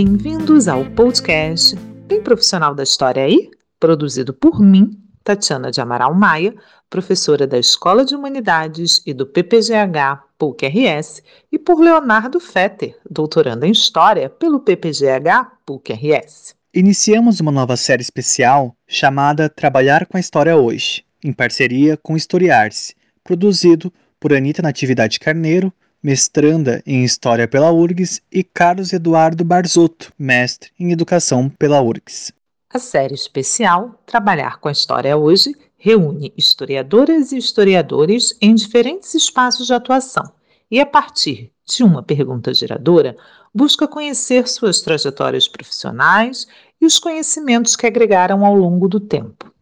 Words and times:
Bem-vindos 0.00 0.68
ao 0.68 0.84
podcast 0.92 1.74
Tem 2.06 2.22
Profissional 2.22 2.72
da 2.72 2.84
História 2.84 3.24
aí? 3.24 3.50
Produzido 3.80 4.32
por 4.32 4.60
mim, 4.60 4.92
Tatiana 5.24 5.72
de 5.72 5.80
Amaral 5.80 6.14
Maia, 6.14 6.54
professora 6.88 7.48
da 7.48 7.58
Escola 7.58 8.04
de 8.04 8.14
Humanidades 8.14 9.02
e 9.04 9.12
do 9.12 9.26
PPGH 9.26 10.22
PUC-RS, 10.38 11.20
e 11.50 11.58
por 11.58 11.80
Leonardo 11.80 12.38
Fetter, 12.38 12.96
doutorando 13.10 13.66
em 13.66 13.72
História 13.72 14.30
pelo 14.30 14.60
PPGH 14.60 15.50
PUC-RS. 15.66 16.54
Iniciamos 16.72 17.40
uma 17.40 17.50
nova 17.50 17.76
série 17.76 18.02
especial 18.02 18.76
chamada 18.86 19.48
Trabalhar 19.48 20.06
com 20.06 20.16
a 20.16 20.20
História 20.20 20.56
Hoje, 20.56 21.04
em 21.24 21.32
parceria 21.32 21.96
com 21.96 22.16
Historiar-se, 22.16 22.94
produzido 23.24 23.92
por 24.20 24.32
Anita 24.32 24.62
Natividade 24.62 25.18
Carneiro, 25.18 25.72
mestranda 26.08 26.82
em 26.86 27.04
História 27.04 27.46
pela 27.46 27.70
URGS, 27.70 28.22
e 28.32 28.42
Carlos 28.42 28.94
Eduardo 28.94 29.44
Barzotto, 29.44 30.10
mestre 30.18 30.70
em 30.80 30.90
Educação 30.90 31.50
pela 31.50 31.82
URGS. 31.82 32.32
A 32.72 32.78
série 32.78 33.12
especial 33.12 34.00
Trabalhar 34.06 34.58
com 34.58 34.70
a 34.70 34.72
História 34.72 35.14
Hoje 35.18 35.54
reúne 35.76 36.32
historiadoras 36.34 37.30
e 37.30 37.36
historiadores 37.36 38.34
em 38.40 38.54
diferentes 38.54 39.14
espaços 39.14 39.66
de 39.66 39.74
atuação 39.74 40.32
e, 40.70 40.80
a 40.80 40.86
partir 40.86 41.52
de 41.66 41.84
uma 41.84 42.02
pergunta 42.02 42.54
geradora, 42.54 43.14
busca 43.54 43.86
conhecer 43.86 44.48
suas 44.48 44.80
trajetórias 44.80 45.46
profissionais 45.46 46.46
e 46.80 46.86
os 46.86 46.98
conhecimentos 46.98 47.76
que 47.76 47.86
agregaram 47.86 48.46
ao 48.46 48.54
longo 48.54 48.88
do 48.88 48.98
tempo. 48.98 49.52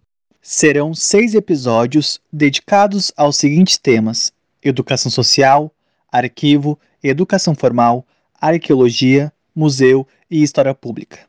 Serão 0.40 0.94
seis 0.94 1.34
episódios 1.34 2.20
dedicados 2.32 3.10
aos 3.16 3.34
seguintes 3.34 3.78
temas: 3.78 4.32
educação 4.62 5.10
social, 5.10 5.72
arquivo, 6.10 6.78
educação 7.02 7.54
formal, 7.54 8.06
arqueologia, 8.40 9.32
museu 9.54 10.06
e 10.30 10.42
história 10.42 10.74
pública. 10.74 11.20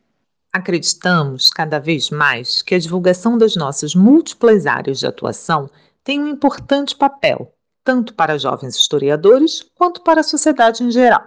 Acreditamos 0.52 1.50
cada 1.50 1.80
vez 1.80 2.09
mais 2.09 2.61
que 2.61 2.75
a 2.75 2.80
divulgação 2.80 3.38
das 3.38 3.55
nossas 3.55 3.94
múltiplas 3.94 4.66
áreas 4.66 5.00
de 5.00 5.08
atuação 5.08 5.70
tem 6.03 6.20
um 6.20 6.28
importante 6.28 6.95
papel, 6.95 7.53
tanto 7.83 8.14
para 8.14 8.38
jovens 8.38 8.75
historiadores 8.75 9.64
quanto 9.75 10.02
para 10.02 10.22
a 10.22 10.23
sociedade 10.23 10.83
em 10.83 10.92
geral. 10.92 11.25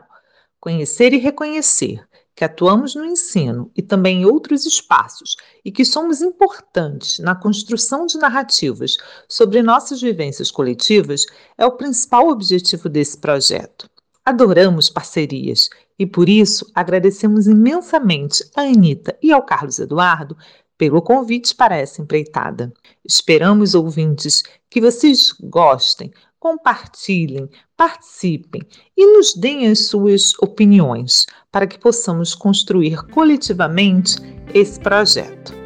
Conhecer 0.59 1.13
e 1.13 1.19
reconhecer 1.19 2.05
que 2.41 2.45
atuamos 2.47 2.95
no 2.95 3.05
ensino 3.05 3.71
e 3.77 3.83
também 3.83 4.23
em 4.23 4.25
outros 4.25 4.65
espaços 4.65 5.37
e 5.63 5.71
que 5.71 5.85
somos 5.85 6.23
importantes 6.23 7.19
na 7.19 7.35
construção 7.35 8.07
de 8.07 8.17
narrativas 8.17 8.97
sobre 9.29 9.63
nossas 9.63 10.01
vivências 10.01 10.51
coletivas 10.51 11.27
é 11.59 11.67
o 11.67 11.73
principal 11.73 12.31
objetivo 12.31 12.89
desse 12.89 13.19
projeto. 13.19 13.91
Adoramos 14.25 14.89
parcerias 14.89 15.69
e 15.99 16.07
por 16.07 16.31
isso 16.31 16.65
agradecemos 16.75 17.47
imensamente 17.47 18.43
a 18.57 18.63
Anitta 18.63 19.19
e 19.23 19.31
ao 19.31 19.43
Carlos 19.43 19.79
Eduardo 19.79 20.35
pelo 20.81 21.03
convite 21.03 21.55
para 21.55 21.77
essa 21.77 22.01
empreitada. 22.01 22.73
Esperamos, 23.05 23.75
ouvintes, 23.75 24.43
que 24.71 24.81
vocês 24.81 25.31
gostem, 25.39 26.11
compartilhem, 26.39 27.51
participem 27.77 28.63
e 28.97 29.07
nos 29.15 29.35
deem 29.35 29.67
as 29.67 29.89
suas 29.89 30.33
opiniões 30.41 31.27
para 31.53 31.67
que 31.67 31.79
possamos 31.79 32.35
construir 32.35 33.03
coletivamente 33.09 34.17
esse 34.55 34.81
projeto. 34.81 35.60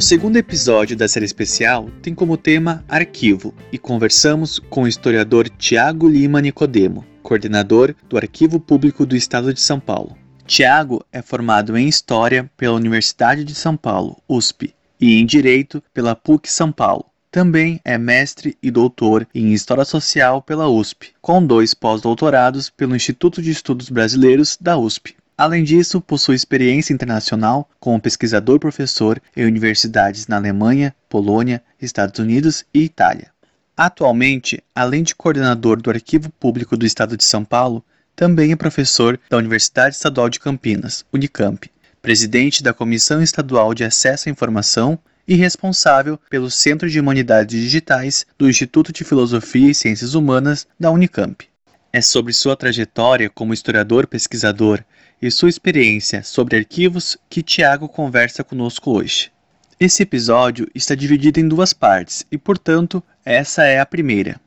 O 0.00 0.02
segundo 0.02 0.38
episódio 0.38 0.96
da 0.96 1.06
série 1.06 1.26
especial 1.26 1.90
tem 2.00 2.14
como 2.14 2.38
tema 2.38 2.82
Arquivo 2.88 3.54
e 3.70 3.76
conversamos 3.76 4.58
com 4.58 4.84
o 4.84 4.88
historiador 4.88 5.46
Tiago 5.50 6.08
Lima 6.08 6.40
Nicodemo, 6.40 7.04
coordenador 7.22 7.94
do 8.08 8.16
Arquivo 8.16 8.58
Público 8.58 9.04
do 9.04 9.14
Estado 9.14 9.52
de 9.52 9.60
São 9.60 9.78
Paulo. 9.78 10.16
Tiago 10.46 11.04
é 11.12 11.20
formado 11.20 11.76
em 11.76 11.86
História 11.86 12.50
pela 12.56 12.76
Universidade 12.76 13.44
de 13.44 13.54
São 13.54 13.76
Paulo, 13.76 14.16
USP, 14.26 14.74
e 14.98 15.20
em 15.20 15.26
Direito 15.26 15.82
pela 15.92 16.16
PUC 16.16 16.50
São 16.50 16.72
Paulo. 16.72 17.04
Também 17.30 17.78
é 17.84 17.98
mestre 17.98 18.56
e 18.62 18.70
doutor 18.70 19.28
em 19.34 19.52
História 19.52 19.84
Social 19.84 20.40
pela 20.40 20.66
USP, 20.66 21.12
com 21.20 21.44
dois 21.44 21.74
pós-doutorados 21.74 22.70
pelo 22.70 22.96
Instituto 22.96 23.42
de 23.42 23.50
Estudos 23.50 23.90
Brasileiros 23.90 24.56
da 24.58 24.78
USP. 24.78 25.19
Além 25.40 25.64
disso, 25.64 26.02
possui 26.02 26.36
experiência 26.36 26.92
internacional 26.92 27.66
como 27.80 27.98
pesquisador-professor 27.98 29.18
em 29.34 29.46
universidades 29.46 30.26
na 30.26 30.36
Alemanha, 30.36 30.94
Polônia, 31.08 31.62
Estados 31.80 32.20
Unidos 32.20 32.62
e 32.74 32.82
Itália. 32.82 33.30
Atualmente, 33.74 34.62
além 34.74 35.02
de 35.02 35.14
coordenador 35.14 35.80
do 35.80 35.88
Arquivo 35.88 36.28
Público 36.28 36.76
do 36.76 36.84
Estado 36.84 37.16
de 37.16 37.24
São 37.24 37.42
Paulo, 37.42 37.82
também 38.14 38.52
é 38.52 38.56
professor 38.56 39.18
da 39.30 39.38
Universidade 39.38 39.94
Estadual 39.94 40.28
de 40.28 40.38
Campinas, 40.38 41.06
Unicamp, 41.10 41.70
presidente 42.02 42.62
da 42.62 42.74
Comissão 42.74 43.22
Estadual 43.22 43.72
de 43.72 43.82
Acesso 43.82 44.28
à 44.28 44.32
Informação 44.32 44.98
e 45.26 45.36
responsável 45.36 46.20
pelo 46.28 46.50
Centro 46.50 46.90
de 46.90 47.00
Humanidades 47.00 47.58
Digitais 47.58 48.26
do 48.36 48.46
Instituto 48.46 48.92
de 48.92 49.04
Filosofia 49.04 49.70
e 49.70 49.74
Ciências 49.74 50.12
Humanas 50.12 50.66
da 50.78 50.90
Unicamp. 50.90 51.48
É 51.90 52.02
sobre 52.02 52.34
sua 52.34 52.54
trajetória 52.54 53.30
como 53.30 53.54
historiador 53.54 54.06
pesquisador 54.06 54.84
e 55.20 55.30
sua 55.30 55.48
experiência 55.48 56.22
sobre 56.22 56.56
arquivos 56.56 57.18
que 57.28 57.42
Tiago 57.42 57.88
conversa 57.88 58.42
conosco 58.42 58.90
hoje. 58.92 59.30
Esse 59.78 60.02
episódio 60.02 60.70
está 60.74 60.94
dividido 60.94 61.40
em 61.40 61.48
duas 61.48 61.72
partes 61.72 62.24
e, 62.30 62.38
portanto, 62.38 63.02
essa 63.24 63.64
é 63.64 63.80
a 63.80 63.86
primeira. 63.86 64.40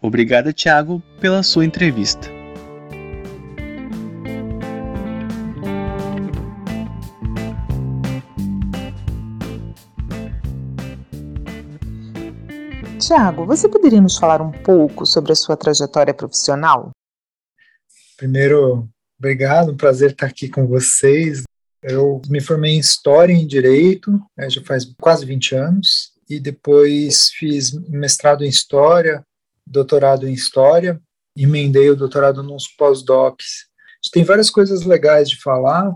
Obrigada, 0.00 0.52
Tiago, 0.52 1.02
pela 1.20 1.42
sua 1.42 1.64
entrevista. 1.64 2.28
Tiago, 12.98 13.44
você 13.44 13.68
poderia 13.68 14.00
nos 14.00 14.16
falar 14.16 14.40
um 14.40 14.50
pouco 14.50 15.04
sobre 15.04 15.32
a 15.32 15.36
sua 15.36 15.56
trajetória 15.56 16.14
profissional? 16.14 16.90
Primeiro, 18.16 18.88
Obrigado, 19.24 19.72
um 19.72 19.76
prazer 19.76 20.10
estar 20.10 20.26
aqui 20.26 20.50
com 20.50 20.66
vocês. 20.66 21.44
Eu 21.82 22.20
me 22.28 22.42
formei 22.42 22.72
em 22.72 22.78
História 22.78 23.32
e 23.32 23.36
em 23.36 23.46
Direito, 23.46 24.20
né, 24.36 24.50
já 24.50 24.62
faz 24.62 24.84
quase 25.00 25.24
20 25.24 25.54
anos, 25.54 26.12
e 26.28 26.38
depois 26.38 27.30
fiz 27.30 27.72
mestrado 27.88 28.44
em 28.44 28.48
História, 28.50 29.24
doutorado 29.66 30.28
em 30.28 30.34
História, 30.34 31.00
emendei 31.34 31.88
o 31.88 31.96
doutorado 31.96 32.42
nos 32.42 32.68
pós-docs. 32.68 33.64
Tem 34.12 34.24
várias 34.24 34.50
coisas 34.50 34.84
legais 34.84 35.30
de 35.30 35.40
falar. 35.40 35.90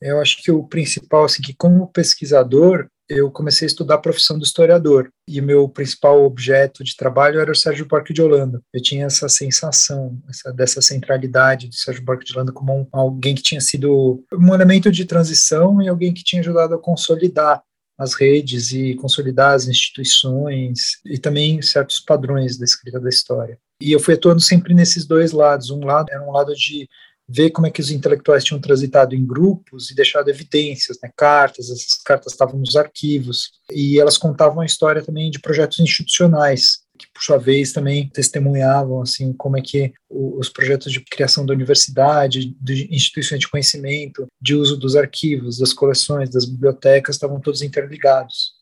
Eu 0.00 0.20
acho 0.20 0.42
que 0.42 0.50
o 0.50 0.64
principal, 0.64 1.26
assim, 1.26 1.42
que 1.42 1.54
como 1.54 1.92
pesquisador, 1.92 2.88
eu 3.08 3.30
comecei 3.30 3.66
a 3.66 3.68
estudar 3.68 3.96
a 3.96 3.98
profissão 3.98 4.38
do 4.38 4.44
historiador 4.44 5.10
e 5.28 5.40
meu 5.40 5.68
principal 5.68 6.24
objeto 6.24 6.82
de 6.82 6.96
trabalho 6.96 7.40
era 7.40 7.50
o 7.50 7.54
Sérgio 7.54 7.86
Buarque 7.86 8.12
de 8.12 8.22
Holanda. 8.22 8.62
Eu 8.72 8.82
tinha 8.82 9.06
essa 9.06 9.28
sensação 9.28 10.18
essa, 10.28 10.52
dessa 10.52 10.82
centralidade 10.82 11.68
do 11.68 11.74
Sérgio 11.74 12.04
Buarque 12.04 12.24
de 12.24 12.32
Holanda 12.32 12.52
como 12.52 12.72
um, 12.72 12.86
alguém 12.92 13.34
que 13.34 13.42
tinha 13.42 13.60
sido 13.60 14.24
um 14.32 14.54
elemento 14.54 14.90
de 14.90 15.04
transição 15.04 15.82
e 15.82 15.88
alguém 15.88 16.14
que 16.14 16.24
tinha 16.24 16.40
ajudado 16.40 16.74
a 16.74 16.78
consolidar 16.78 17.62
as 17.98 18.14
redes 18.14 18.72
e 18.72 18.94
consolidar 18.94 19.52
as 19.52 19.68
instituições 19.68 21.00
e 21.06 21.18
também 21.18 21.62
certos 21.62 22.00
padrões 22.00 22.58
da 22.58 22.64
escrita 22.64 22.98
da 22.98 23.08
história. 23.08 23.58
E 23.80 23.92
eu 23.92 24.00
fui 24.00 24.14
atuando 24.14 24.40
sempre 24.40 24.74
nesses 24.74 25.06
dois 25.06 25.32
lados. 25.32 25.70
Um 25.70 25.84
lado 25.84 26.10
era 26.10 26.22
um 26.22 26.32
lado 26.32 26.54
de 26.54 26.88
ver 27.28 27.50
como 27.50 27.66
é 27.66 27.70
que 27.70 27.80
os 27.80 27.90
intelectuais 27.90 28.44
tinham 28.44 28.60
transitado 28.60 29.14
em 29.14 29.24
grupos 29.24 29.90
e 29.90 29.94
deixado 29.94 30.28
evidências, 30.28 30.98
né, 31.02 31.10
cartas, 31.16 31.70
essas 31.70 31.94
cartas 32.04 32.32
estavam 32.32 32.58
nos 32.58 32.76
arquivos, 32.76 33.52
e 33.72 33.98
elas 33.98 34.18
contavam 34.18 34.60
a 34.60 34.66
história 34.66 35.02
também 35.02 35.30
de 35.30 35.40
projetos 35.40 35.78
institucionais, 35.78 36.84
que 36.98 37.06
por 37.12 37.22
sua 37.22 37.38
vez 37.38 37.72
também 37.72 38.08
testemunhavam 38.08 39.02
assim 39.02 39.32
como 39.32 39.56
é 39.58 39.62
que 39.62 39.92
os 40.08 40.48
projetos 40.48 40.92
de 40.92 41.00
criação 41.00 41.44
da 41.44 41.52
universidade, 41.52 42.54
de 42.60 42.94
instituições 42.94 43.40
de 43.40 43.48
conhecimento, 43.48 44.28
de 44.40 44.54
uso 44.54 44.76
dos 44.76 44.94
arquivos, 44.94 45.58
das 45.58 45.72
coleções, 45.72 46.30
das 46.30 46.44
bibliotecas 46.44 47.16
estavam 47.16 47.40
todos 47.40 47.62
interligados. 47.62 48.52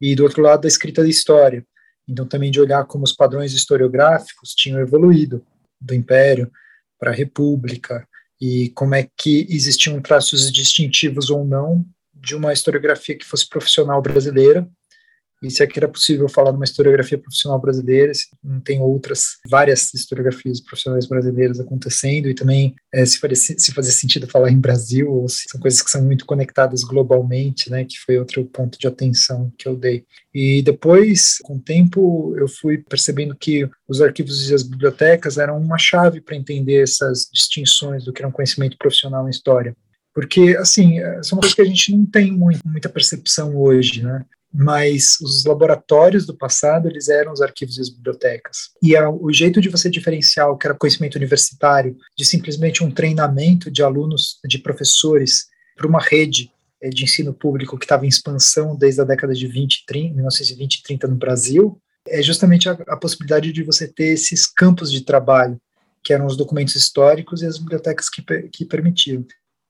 E 0.00 0.14
do 0.14 0.22
outro 0.22 0.42
lado, 0.42 0.64
a 0.64 0.68
escrita 0.68 1.02
da 1.02 1.08
história. 1.08 1.64
Então 2.08 2.26
também 2.26 2.50
de 2.50 2.60
olhar 2.60 2.84
como 2.86 3.04
os 3.04 3.12
padrões 3.12 3.52
historiográficos 3.52 4.54
tinham 4.54 4.80
evoluído 4.80 5.44
do 5.80 5.94
Império 5.94 6.50
para 6.98 7.10
a 7.10 7.14
República, 7.14 8.08
e 8.42 8.70
como 8.70 8.96
é 8.96 9.08
que 9.16 9.46
existiam 9.48 10.02
traços 10.02 10.50
distintivos 10.50 11.30
ou 11.30 11.44
não 11.44 11.86
de 12.12 12.34
uma 12.34 12.52
historiografia 12.52 13.16
que 13.16 13.24
fosse 13.24 13.48
profissional 13.48 14.02
brasileira 14.02 14.68
e 15.42 15.50
se 15.50 15.62
aqui 15.62 15.78
era 15.78 15.88
possível 15.88 16.28
falar 16.28 16.50
de 16.50 16.56
uma 16.56 16.64
historiografia 16.64 17.18
profissional 17.18 17.60
brasileira, 17.60 18.14
se 18.14 18.26
não 18.42 18.60
tem 18.60 18.80
outras, 18.80 19.38
várias 19.48 19.92
historiografias 19.92 20.60
profissionais 20.60 21.06
brasileiras 21.06 21.58
acontecendo, 21.58 22.28
e 22.28 22.34
também 22.34 22.74
é, 22.94 23.04
se, 23.04 23.18
fazia, 23.18 23.58
se 23.58 23.72
fazia 23.72 23.92
sentido 23.92 24.28
falar 24.28 24.50
em 24.50 24.60
Brasil, 24.60 25.10
ou 25.10 25.28
se 25.28 25.44
são 25.48 25.60
coisas 25.60 25.82
que 25.82 25.90
são 25.90 26.02
muito 26.02 26.24
conectadas 26.24 26.84
globalmente, 26.84 27.70
né, 27.70 27.84
que 27.84 27.98
foi 27.98 28.18
outro 28.18 28.44
ponto 28.44 28.78
de 28.78 28.86
atenção 28.86 29.52
que 29.58 29.66
eu 29.66 29.74
dei. 29.74 30.04
E 30.32 30.62
depois, 30.62 31.38
com 31.42 31.56
o 31.56 31.60
tempo, 31.60 32.34
eu 32.38 32.48
fui 32.48 32.78
percebendo 32.78 33.34
que 33.34 33.68
os 33.88 34.00
arquivos 34.00 34.48
e 34.48 34.54
as 34.54 34.62
bibliotecas 34.62 35.38
eram 35.38 35.58
uma 35.58 35.78
chave 35.78 36.20
para 36.20 36.36
entender 36.36 36.82
essas 36.82 37.28
distinções 37.32 38.04
do 38.04 38.12
que 38.12 38.22
era 38.22 38.28
um 38.28 38.32
conhecimento 38.32 38.78
profissional 38.78 39.26
em 39.26 39.30
história. 39.30 39.76
Porque, 40.14 40.56
assim, 40.58 40.98
é 40.98 41.20
uma 41.32 41.40
coisa 41.40 41.54
que 41.54 41.62
a 41.62 41.66
gente 41.66 41.96
não 41.96 42.04
tem 42.04 42.30
muito, 42.30 42.60
muita 42.66 42.88
percepção 42.88 43.56
hoje, 43.56 44.02
né? 44.02 44.24
Mas 44.52 45.18
os 45.20 45.44
laboratórios 45.44 46.26
do 46.26 46.36
passado, 46.36 46.88
eles 46.88 47.08
eram 47.08 47.32
os 47.32 47.40
arquivos 47.40 47.78
e 47.78 47.80
as 47.80 47.88
bibliotecas. 47.88 48.70
E 48.82 48.94
a, 48.94 49.08
o 49.08 49.32
jeito 49.32 49.60
de 49.60 49.68
você 49.68 49.88
diferenciar 49.88 50.50
o 50.50 50.58
que 50.58 50.66
era 50.66 50.76
conhecimento 50.76 51.16
universitário 51.16 51.96
de 52.16 52.24
simplesmente 52.24 52.84
um 52.84 52.90
treinamento 52.90 53.70
de 53.70 53.82
alunos, 53.82 54.38
de 54.44 54.58
professores, 54.58 55.46
para 55.76 55.86
uma 55.86 56.00
rede 56.00 56.50
eh, 56.82 56.90
de 56.90 57.04
ensino 57.04 57.32
público 57.32 57.78
que 57.78 57.84
estava 57.84 58.04
em 58.04 58.08
expansão 58.08 58.76
desde 58.76 59.00
a 59.00 59.04
década 59.04 59.32
de 59.32 59.46
20, 59.46 59.84
30, 59.86 60.14
1920 60.14 60.74
e 60.74 60.82
30 60.82 61.08
no 61.08 61.16
Brasil, 61.16 61.80
é 62.06 62.20
justamente 62.22 62.68
a, 62.68 62.72
a 62.88 62.96
possibilidade 62.96 63.52
de 63.52 63.62
você 63.62 63.86
ter 63.88 64.12
esses 64.12 64.46
campos 64.46 64.90
de 64.90 65.02
trabalho, 65.02 65.58
que 66.04 66.12
eram 66.12 66.26
os 66.26 66.36
documentos 66.36 66.74
históricos 66.74 67.42
e 67.42 67.46
as 67.46 67.58
bibliotecas 67.58 68.08
que, 68.08 68.22
que 68.48 68.64
permitiam. 68.64 69.24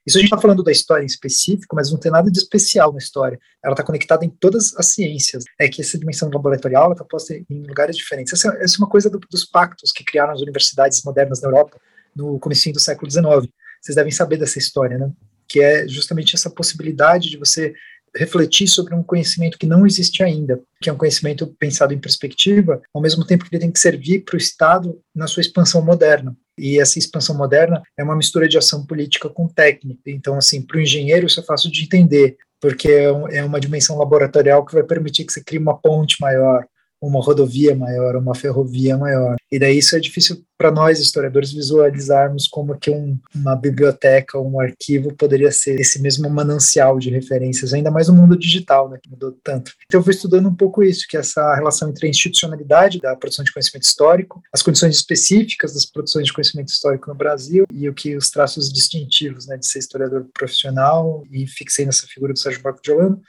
Isso 0.07 0.19
a 0.19 0.21
gente 0.21 0.29
está 0.29 0.41
falando 0.41 0.63
da 0.63 0.73
história 0.73 1.03
em 1.03 1.07
específico, 1.07 1.77
mas 1.77 1.91
não 1.91 1.99
tem 1.99 2.11
nada 2.11 2.31
de 2.31 2.39
especial 2.39 2.93
na 2.93 2.99
história. 2.99 3.39
Ela 3.65 3.73
está 3.73 3.85
conectada 3.85 4.25
em 4.25 4.29
todas 4.29 4.77
as 4.77 4.87
ciências. 4.87 5.45
É 5.59 5.69
que 5.69 5.81
essa 5.81 5.99
dimensão 5.99 6.29
laboratorial 6.29 6.93
está 6.93 7.05
posta 7.05 7.35
em 7.35 7.63
lugares 7.63 7.97
diferentes. 7.97 8.33
Essa, 8.33 8.49
essa, 8.61 8.77
é 8.77 8.79
uma 8.79 8.89
coisa 8.89 9.09
do, 9.09 9.19
dos 9.19 9.45
pactos 9.45 9.93
que 9.93 10.05
criaram 10.05 10.33
as 10.33 10.41
universidades 10.41 11.03
modernas 11.05 11.41
na 11.41 11.49
Europa 11.49 11.81
no 12.15 12.39
começo 12.39 12.73
do 12.73 12.81
século 12.81 13.11
XIX. 13.11 13.49
Vocês 13.81 13.97
devem 13.97 14.13
saber 14.13 14.37
dessa 14.37 14.59
história, 14.59 14.99
né? 14.99 15.11
Que 15.49 15.61
é 15.61 15.87
justamente 15.87 16.35
essa 16.35 16.51
possibilidade 16.51 17.31
de 17.31 17.37
você 17.37 17.73
refletir 18.15 18.69
sobre 18.69 18.95
um 18.95 19.03
conhecimento 19.03 19.59
que 19.59 19.67
não 19.67 19.87
existe 19.87 20.23
ainda, 20.23 20.61
que 20.81 20.91
é 20.91 20.93
um 20.93 20.99
conhecimento 20.99 21.47
pensado 21.59 21.95
em 21.95 21.99
perspectiva, 21.99 22.83
ao 22.93 23.01
mesmo 23.01 23.25
tempo 23.25 23.45
que 23.45 23.55
ele 23.55 23.61
tem 23.61 23.73
que 23.73 23.79
servir 23.79 24.21
para 24.21 24.35
o 24.35 24.39
Estado 24.39 25.01
na 25.15 25.27
sua 25.27 25.41
expansão 25.41 25.83
moderna. 25.83 26.37
E 26.63 26.81
essa 26.81 26.97
expansão 26.97 27.37
moderna 27.37 27.83
é 27.99 28.05
uma 28.05 28.15
mistura 28.15 28.49
de 28.49 28.57
ação 28.57 28.87
política 28.87 29.29
com 29.29 29.49
técnica. 29.49 30.03
Então, 30.07 30.37
assim, 30.37 30.63
para 30.63 30.77
o 30.77 30.81
engenheiro 30.81 31.27
isso 31.27 31.41
é 31.41 31.43
fácil 31.43 31.69
de 31.73 31.83
entender, 31.83 32.37
porque 32.61 32.89
é, 32.89 33.39
é 33.39 33.45
uma 33.45 33.59
dimensão 33.59 33.99
laboratorial 33.99 34.65
que 34.65 34.73
vai 34.73 34.85
permitir 34.85 35.25
que 35.25 35.33
você 35.33 35.43
crie 35.43 35.59
uma 35.59 35.77
ponte 35.77 36.21
maior, 36.21 36.65
uma 37.07 37.21
rodovia 37.21 37.75
maior, 37.75 38.17
uma 38.17 38.35
ferrovia 38.35 38.97
maior. 38.97 39.37
E 39.51 39.59
daí 39.59 39.79
isso 39.79 39.97
é 39.97 40.01
difícil 40.01 40.43
para 40.57 40.71
nós, 40.71 41.01
historiadores, 41.01 41.53
visualizarmos 41.53 42.47
como 42.47 42.79
que 42.79 42.89
um, 42.89 43.19
uma 43.35 43.57
biblioteca, 43.57 44.39
um 44.39 44.61
arquivo 44.61 45.13
poderia 45.13 45.51
ser 45.51 45.81
esse 45.81 46.01
mesmo 46.01 46.31
manancial 46.31 47.01
de 47.01 47.11
referências, 47.11 47.75
ainda 47.75 47.91
mais 47.91 48.07
no 48.07 48.15
mundo 48.15 48.39
digital, 48.39 48.89
né, 48.89 48.97
que 49.03 49.11
mudou 49.11 49.37
tanto. 49.43 49.73
Então 49.87 49.99
eu 49.99 50.05
fui 50.05 50.15
estudando 50.15 50.49
um 50.49 50.55
pouco 50.55 50.85
isso, 50.85 51.05
que 51.09 51.17
é 51.17 51.21
essa 51.21 51.55
relação 51.57 51.91
entre 51.91 52.07
a 52.07 52.11
institucionalidade 52.11 53.01
da 53.01 53.17
produção 53.17 53.45
de 53.45 53.53
conhecimento 53.53 53.83
histórico, 53.83 54.41
as 54.53 54.63
condições 54.63 54.95
específicas 54.95 55.75
das 55.75 55.85
produções 55.85 56.27
de 56.27 56.33
conhecimento 56.33 56.69
histórico 56.69 57.09
no 57.09 57.17
Brasil 57.17 57.65
e 57.73 57.89
o 57.89 57.95
que 57.95 58.17
os 58.17 58.31
traços 58.31 58.73
distintivos, 58.73 59.49
né, 59.49 59.57
de 59.57 59.67
ser 59.67 59.81
historiador 59.81 60.27
profissional 60.33 61.25
e 61.33 61.45
fixei 61.49 61.85
nessa 61.85 62.07
figura 62.07 62.33
do 62.33 62.39
Sérgio 62.39 62.63
Marco 62.63 62.81
de 62.81 62.93
Holanda, 62.93 63.21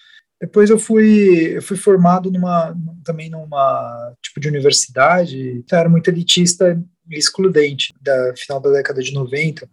depois 0.43 0.69
eu 0.69 0.77
fui, 0.77 1.55
eu 1.55 1.61
fui 1.61 1.77
formado 1.77 2.29
numa, 2.29 2.75
também 3.05 3.29
numa 3.29 4.13
tipo 4.21 4.41
de 4.41 4.49
universidade, 4.49 5.39
então 5.51 5.79
era 5.79 5.87
muito 5.87 6.09
elitista 6.09 6.77
e 7.09 7.17
excludente, 7.17 7.93
da 8.01 8.35
final 8.35 8.59
da 8.59 8.69
década 8.69 9.01
de 9.01 9.13
90. 9.13 9.65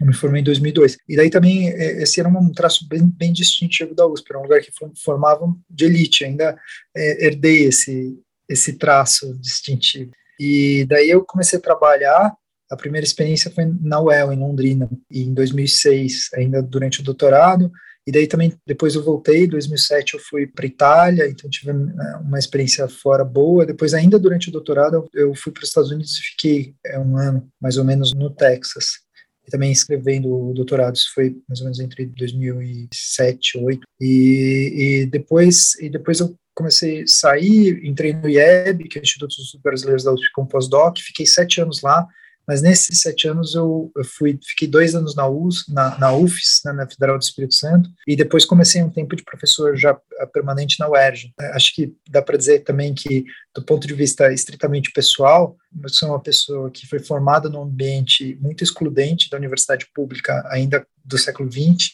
Eu 0.00 0.06
me 0.06 0.14
formei 0.14 0.42
em 0.42 0.44
2002. 0.44 0.96
E 1.08 1.16
daí 1.16 1.28
também, 1.28 1.70
é, 1.70 2.00
esse 2.04 2.20
era 2.20 2.28
um 2.28 2.52
traço 2.52 2.86
bem, 2.86 3.02
bem 3.04 3.32
distintivo 3.32 3.96
da 3.96 4.06
USP, 4.06 4.30
era 4.30 4.38
um 4.38 4.42
lugar 4.44 4.60
que 4.60 4.70
formavam 5.02 5.58
de 5.68 5.86
elite, 5.86 6.24
ainda 6.24 6.56
é, 6.96 7.26
herdei 7.26 7.64
esse, 7.64 8.16
esse 8.48 8.74
traço 8.74 9.36
distintivo. 9.40 10.12
E 10.38 10.86
daí 10.88 11.10
eu 11.10 11.24
comecei 11.24 11.58
a 11.58 11.62
trabalhar, 11.62 12.32
a 12.70 12.76
primeira 12.76 13.04
experiência 13.04 13.50
foi 13.50 13.64
na 13.80 14.00
UEL, 14.00 14.32
em 14.32 14.38
Londrina, 14.38 14.88
em 15.10 15.34
2006, 15.34 16.30
ainda 16.34 16.62
durante 16.62 17.00
o 17.00 17.04
doutorado, 17.04 17.72
e 18.06 18.12
daí 18.12 18.26
também, 18.26 18.52
depois 18.66 18.94
eu 18.94 19.02
voltei, 19.02 19.44
em 19.44 19.48
2007 19.48 20.14
eu 20.14 20.20
fui 20.20 20.46
para 20.46 20.66
Itália, 20.66 21.26
então 21.26 21.48
tive 21.48 21.72
né, 21.72 22.20
uma 22.22 22.38
experiência 22.38 22.86
fora 22.86 23.24
boa. 23.24 23.64
Depois, 23.64 23.94
ainda 23.94 24.18
durante 24.18 24.50
o 24.50 24.52
doutorado, 24.52 25.08
eu 25.14 25.34
fui 25.34 25.50
para 25.50 25.62
os 25.62 25.68
Estados 25.68 25.90
Unidos 25.90 26.18
e 26.18 26.22
fiquei 26.22 26.74
é, 26.84 26.98
um 26.98 27.16
ano, 27.16 27.48
mais 27.60 27.78
ou 27.78 27.84
menos, 27.84 28.12
no 28.12 28.28
Texas. 28.28 29.04
E 29.46 29.50
também 29.50 29.72
escrevendo 29.72 30.28
o 30.28 30.52
doutorado, 30.52 30.96
isso 30.96 31.12
foi 31.14 31.36
mais 31.48 31.60
ou 31.60 31.64
menos 31.64 31.80
entre 31.80 32.04
2007 32.06 33.58
e 33.58 33.60
2008. 33.60 33.86
E, 34.00 34.72
e, 34.76 35.06
depois, 35.06 35.74
e 35.80 35.88
depois 35.88 36.20
eu 36.20 36.36
comecei 36.54 37.02
a 37.02 37.06
sair, 37.06 37.86
entrei 37.86 38.12
no 38.12 38.28
IEB, 38.28 38.86
que 38.86 38.98
é 38.98 39.00
o 39.00 39.04
Instituto 39.04 39.34
Brasileiros 39.62 40.04
da 40.04 40.12
USP 40.12 40.30
com 40.34 40.46
pós-doc, 40.46 40.98
fiquei 40.98 41.26
sete 41.26 41.60
anos 41.60 41.80
lá, 41.80 42.06
mas 42.46 42.62
nesses 42.62 43.00
sete 43.00 43.28
anos 43.28 43.54
eu, 43.54 43.90
eu 43.96 44.04
fui, 44.04 44.38
fiquei 44.42 44.68
dois 44.68 44.94
anos 44.94 45.14
na, 45.14 45.26
US, 45.26 45.64
na, 45.68 45.98
na 45.98 46.12
UFES, 46.12 46.60
né, 46.64 46.72
na 46.72 46.88
Federal 46.88 47.18
do 47.18 47.22
Espírito 47.22 47.54
Santo, 47.54 47.90
e 48.06 48.14
depois 48.16 48.44
comecei 48.44 48.82
um 48.82 48.90
tempo 48.90 49.16
de 49.16 49.24
professor 49.24 49.76
já 49.76 49.98
eh, 50.20 50.26
permanente 50.26 50.78
na 50.78 50.88
UERJ. 50.88 51.32
É, 51.40 51.46
acho 51.52 51.74
que 51.74 51.94
dá 52.08 52.22
para 52.22 52.36
dizer 52.36 52.60
também 52.60 52.94
que, 52.94 53.24
do 53.54 53.62
ponto 53.62 53.86
de 53.86 53.94
vista 53.94 54.32
estritamente 54.32 54.92
pessoal, 54.92 55.56
eu 55.82 55.88
sou 55.88 56.10
uma 56.10 56.20
pessoa 56.20 56.70
que 56.70 56.86
foi 56.86 56.98
formada 56.98 57.48
num 57.48 57.62
ambiente 57.62 58.36
muito 58.40 58.62
excludente 58.62 59.28
da 59.30 59.36
universidade 59.36 59.86
pública, 59.94 60.46
ainda 60.50 60.86
do 61.04 61.18
século 61.18 61.50
XX, 61.50 61.92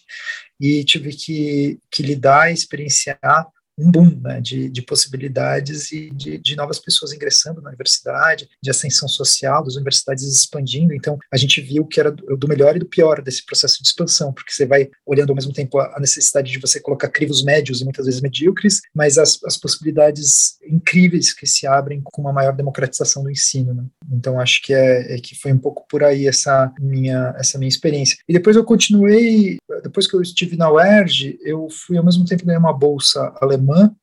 e 0.60 0.84
tive 0.84 1.12
que, 1.12 1.78
que 1.90 2.02
lidar 2.02 2.50
e 2.50 2.54
experienciar 2.54 3.48
um 3.80 3.90
boom 3.90 4.20
né, 4.20 4.40
de, 4.40 4.68
de, 4.68 4.82
possibilidades 4.82 5.90
e 5.90 6.10
de, 6.10 6.38
de, 6.38 6.56
novas 6.56 6.78
pessoas 6.78 7.12
ingressando 7.12 7.62
na 7.62 7.70
universidade, 7.70 8.48
de 8.62 8.70
ascensão 8.70 9.08
social, 9.08 9.64
das 9.64 9.74
universidades 9.76 10.24
expandindo. 10.24 10.94
Então, 10.94 11.18
a 11.32 11.36
gente 11.36 11.60
viu 11.60 11.86
que 11.86 11.98
era 11.98 12.10
do, 12.10 12.48
melhor 12.48 12.76
e 12.76 12.78
do 12.78 12.86
pior 12.86 13.22
desse 13.22 13.44
processo 13.44 13.82
de 13.82 13.88
expansão, 13.88 14.32
porque 14.32 14.52
você 14.52 14.66
vai 14.66 14.90
olhando 15.06 15.30
ao 15.30 15.36
mesmo 15.36 15.52
tempo 15.52 15.78
a, 15.78 15.96
a 15.96 16.00
necessidade 16.00 16.50
de 16.50 16.58
você 16.58 16.80
colocar 16.80 17.08
crivos 17.08 17.42
médios 17.42 17.80
e 17.80 17.84
muitas 17.84 18.06
vezes 18.06 18.20
medíocres, 18.20 18.80
mas 18.94 19.16
as, 19.16 19.42
as 19.44 19.56
possibilidades 19.56 20.58
incríveis 20.66 21.32
que 21.32 21.46
se 21.46 21.66
abrem 21.66 22.00
com 22.04 22.20
uma 22.20 22.32
maior 22.32 22.54
democratização 22.54 23.22
do 23.22 23.30
ensino. 23.30 23.72
Né? 23.72 23.84
Então, 24.12 24.38
acho 24.38 24.62
que 24.62 24.74
é, 24.74 25.14
é 25.14 25.18
que 25.18 25.34
foi 25.34 25.52
um 25.52 25.58
pouco 25.58 25.86
por 25.88 26.04
aí 26.04 26.26
essa 26.26 26.72
minha 26.78 27.34
essa 27.38 27.58
minha 27.58 27.68
experiência. 27.68 28.18
E 28.28 28.32
depois 28.32 28.56
eu 28.56 28.64
continuei, 28.64 29.58
depois 29.82 30.06
que 30.06 30.14
eu 30.14 30.22
estive 30.22 30.56
na 30.56 30.70
UERJ, 30.70 31.38
eu 31.42 31.68
fui 31.70 31.96
ao 31.96 32.04
mesmo 32.04 32.24
tempo 32.24 32.44
ganhar 32.44 32.58
uma 32.58 32.72
bolsa 32.72 33.32
alemã 33.40 33.69
alemã, 33.70 33.94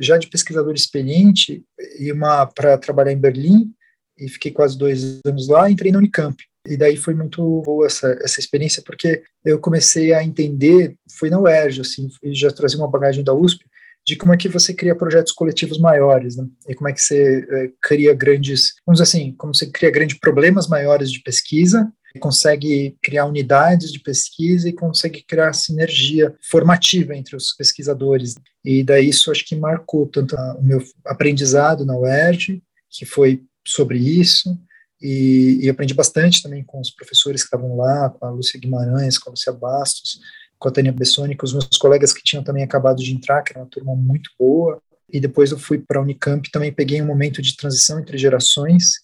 já 0.00 0.16
de 0.16 0.28
pesquisador 0.28 0.74
experiente, 0.74 1.64
e 1.98 2.10
uma 2.12 2.46
para 2.46 2.78
trabalhar 2.78 3.12
em 3.12 3.18
Berlim, 3.18 3.70
e 4.18 4.28
fiquei 4.28 4.50
quase 4.50 4.78
dois 4.78 5.20
anos 5.26 5.48
lá, 5.48 5.70
entrei 5.70 5.92
na 5.92 5.98
Unicamp. 5.98 6.36
E 6.66 6.76
daí 6.76 6.96
foi 6.96 7.14
muito 7.14 7.62
boa 7.62 7.86
essa, 7.86 8.18
essa 8.22 8.40
experiência, 8.40 8.82
porque 8.84 9.22
eu 9.44 9.58
comecei 9.58 10.12
a 10.12 10.24
entender, 10.24 10.96
foi 11.18 11.30
na 11.30 11.38
UERJ, 11.38 11.80
assim, 11.82 12.08
já 12.32 12.50
trazia 12.50 12.78
uma 12.78 12.90
bagagem 12.90 13.22
da 13.22 13.34
USP, 13.34 13.64
de 14.04 14.16
como 14.16 14.32
é 14.32 14.36
que 14.36 14.48
você 14.48 14.72
cria 14.72 14.94
projetos 14.94 15.32
coletivos 15.32 15.78
maiores, 15.78 16.36
né? 16.36 16.46
E 16.68 16.74
como 16.74 16.88
é 16.88 16.92
que 16.92 17.00
você 17.00 17.44
é, 17.50 17.70
cria 17.82 18.14
grandes, 18.14 18.74
vamos 18.86 19.00
dizer 19.00 19.02
assim, 19.02 19.34
como 19.36 19.52
você 19.52 19.66
cria 19.66 19.90
grandes 19.90 20.18
problemas 20.18 20.68
maiores 20.68 21.10
de 21.10 21.20
pesquisa 21.22 21.92
consegue 22.16 22.96
criar 23.02 23.26
unidades 23.26 23.92
de 23.92 24.00
pesquisa 24.00 24.68
e 24.68 24.72
consegue 24.72 25.22
criar 25.22 25.52
sinergia 25.52 26.34
formativa 26.50 27.14
entre 27.14 27.36
os 27.36 27.54
pesquisadores. 27.54 28.34
E 28.64 28.82
daí 28.82 29.08
isso 29.08 29.30
acho 29.30 29.44
que 29.44 29.56
marcou 29.56 30.06
tanto 30.06 30.36
o 30.36 30.62
meu 30.62 30.82
aprendizado 31.04 31.84
na 31.84 31.96
UERJ, 31.96 32.62
que 32.90 33.04
foi 33.04 33.42
sobre 33.66 33.98
isso, 33.98 34.58
e, 35.00 35.58
e 35.62 35.68
aprendi 35.68 35.94
bastante 35.94 36.42
também 36.42 36.64
com 36.64 36.80
os 36.80 36.90
professores 36.90 37.42
que 37.42 37.46
estavam 37.46 37.76
lá, 37.76 38.10
com 38.10 38.26
a 38.26 38.30
Lúcia 38.30 38.58
Guimarães, 38.58 39.18
com 39.18 39.30
a 39.30 39.32
Lúcia 39.32 39.52
Bastos, 39.52 40.20
com 40.58 40.68
a 40.68 40.72
Tânia 40.72 40.92
Bessoni, 40.92 41.36
com 41.36 41.44
os 41.44 41.52
meus 41.52 41.68
colegas 41.78 42.12
que 42.12 42.22
tinham 42.22 42.42
também 42.42 42.64
acabado 42.64 43.02
de 43.02 43.12
entrar, 43.12 43.42
que 43.42 43.52
era 43.52 43.60
uma 43.60 43.68
turma 43.68 43.94
muito 43.94 44.30
boa. 44.38 44.80
E 45.12 45.20
depois 45.20 45.52
eu 45.52 45.58
fui 45.58 45.78
para 45.78 46.00
a 46.00 46.02
Unicamp, 46.02 46.50
também 46.50 46.72
peguei 46.72 47.00
um 47.00 47.06
momento 47.06 47.42
de 47.42 47.56
transição 47.56 48.00
entre 48.00 48.18
gerações, 48.18 48.94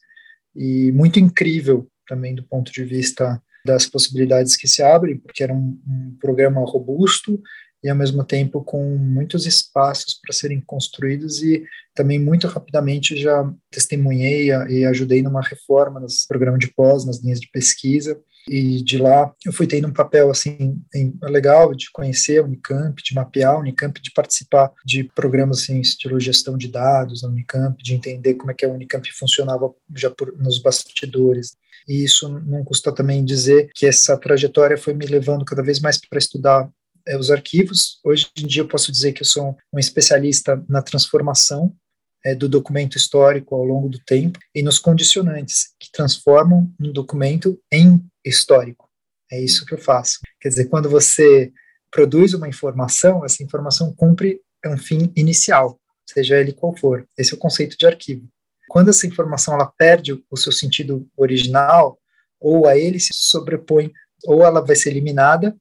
e 0.55 0.93
muito 0.93 1.19
incrível 1.19 1.87
também 2.13 2.35
do 2.35 2.43
ponto 2.43 2.71
de 2.71 2.85
vista 2.85 3.43
das 3.65 3.87
possibilidades 3.87 4.55
que 4.55 4.69
se 4.69 4.83
abrem, 4.83 5.17
porque 5.17 5.43
era 5.43 5.55
um, 5.55 5.81
um 5.89 6.17
programa 6.21 6.61
robusto 6.61 7.41
e 7.83 7.89
ao 7.89 7.97
mesmo 7.97 8.23
tempo 8.23 8.63
com 8.63 8.97
muitos 8.97 9.47
espaços 9.47 10.21
para 10.21 10.35
serem 10.35 10.61
construídos 10.61 11.43
e 11.43 11.65
também 11.95 12.19
muito 12.19 12.47
rapidamente 12.47 13.17
já 13.17 13.51
testemunhei 13.71 14.51
e 14.69 14.85
ajudei 14.85 15.23
numa 15.23 15.41
reforma 15.41 15.99
nos 15.99 16.27
programas 16.27 16.61
de 16.61 16.69
pós, 16.69 17.07
nas 17.07 17.23
linhas 17.23 17.41
de 17.41 17.51
pesquisa 17.51 18.21
e 18.49 18.83
de 18.83 18.99
lá 18.99 19.33
eu 19.45 19.53
fui 19.53 19.67
tendo 19.67 19.89
um 19.89 19.93
papel 19.93 20.31
assim 20.31 20.81
legal 21.23 21.75
de 21.75 21.91
conhecer 21.91 22.39
a 22.39 22.45
Unicamp, 22.45 23.01
de 23.03 23.15
mapear 23.15 23.55
a 23.55 23.59
Unicamp, 23.59 24.01
de 24.01 24.11
participar 24.11 24.73
de 24.85 25.05
programas 25.05 25.61
assim, 25.61 25.81
estilo 25.81 26.19
gestão 26.19 26.57
de 26.57 26.69
dados 26.69 27.23
na 27.23 27.29
Unicamp, 27.29 27.83
de 27.83 27.95
entender 27.95 28.35
como 28.35 28.51
é 28.51 28.55
que 28.55 28.65
a 28.65 28.69
Unicamp 28.69 29.09
funcionava 29.13 29.73
já 29.95 30.11
por, 30.11 30.37
nos 30.39 30.61
bastidores. 30.61 31.57
E 31.89 32.05
isso 32.05 32.29
não 32.29 32.65
custa 32.65 32.93
também 32.93 33.25
dizer 33.25 33.71
que 33.75 33.87
essa 33.87 34.17
trajetória 34.17 34.77
foi 34.77 34.95
me 34.95 35.07
levando 35.07 35.45
cada 35.45 35.63
vez 35.63 35.81
mais 35.81 35.99
para 35.99 36.19
estudar 36.19 36.69
é, 37.07 37.17
os 37.17 37.31
arquivos. 37.31 38.01
Hoje 38.05 38.29
em 38.39 38.47
dia 38.47 38.63
eu 38.63 38.69
posso 38.69 38.93
dizer 38.93 39.13
que 39.13 39.23
eu 39.23 39.27
sou 39.27 39.57
um 39.73 39.79
especialista 39.79 40.63
na 40.69 40.83
transformação 40.83 41.75
é, 42.25 42.35
do 42.35 42.49
documento 42.49 42.97
histórico 42.97 43.55
ao 43.55 43.65
longo 43.65 43.89
do 43.89 43.99
tempo 43.99 44.39
e 44.55 44.63
nos 44.63 44.79
condicionantes 44.79 45.75
que 45.79 45.91
transformam 45.91 46.73
um 46.81 46.93
documento 46.93 47.61
em 47.71 48.05
histórico. 48.25 48.89
É 49.31 49.41
isso 49.41 49.65
que 49.65 49.75
eu 49.75 49.79
faço. 49.79 50.21
Quer 50.41 50.51
dizer, 50.51 50.67
quando 50.67 50.89
você 50.89 51.53
produz 51.91 52.35
uma 52.35 52.49
informação, 52.49 53.25
essa 53.25 53.43
informação 53.43 53.95
cumpre 53.95 54.41
um 54.65 54.77
fim 54.77 55.13
inicial, 55.17 55.79
seja 56.07 56.39
ele 56.39 56.53
qual 56.53 56.77
for. 56.77 57.07
Esse 57.19 57.33
é 57.33 57.37
o 57.37 57.41
conceito 57.41 57.77
de 57.77 57.87
arquivo. 57.87 58.29
Quando 58.69 58.91
essa 58.91 59.07
informação 59.07 59.55
ela 59.55 59.67
perde 59.67 60.13
o 60.31 60.37
seu 60.37 60.53
sentido 60.53 61.07
original, 61.17 61.99
ou 62.41 62.67
a 62.67 62.77
ele 62.77 62.99
se 62.99 63.11
sobrepõe, 63.13 63.93
ou 64.25 64.45
ela 64.45 64.61
vai 64.61 64.77
ser 64.77 64.91
eliminada, 64.91 65.57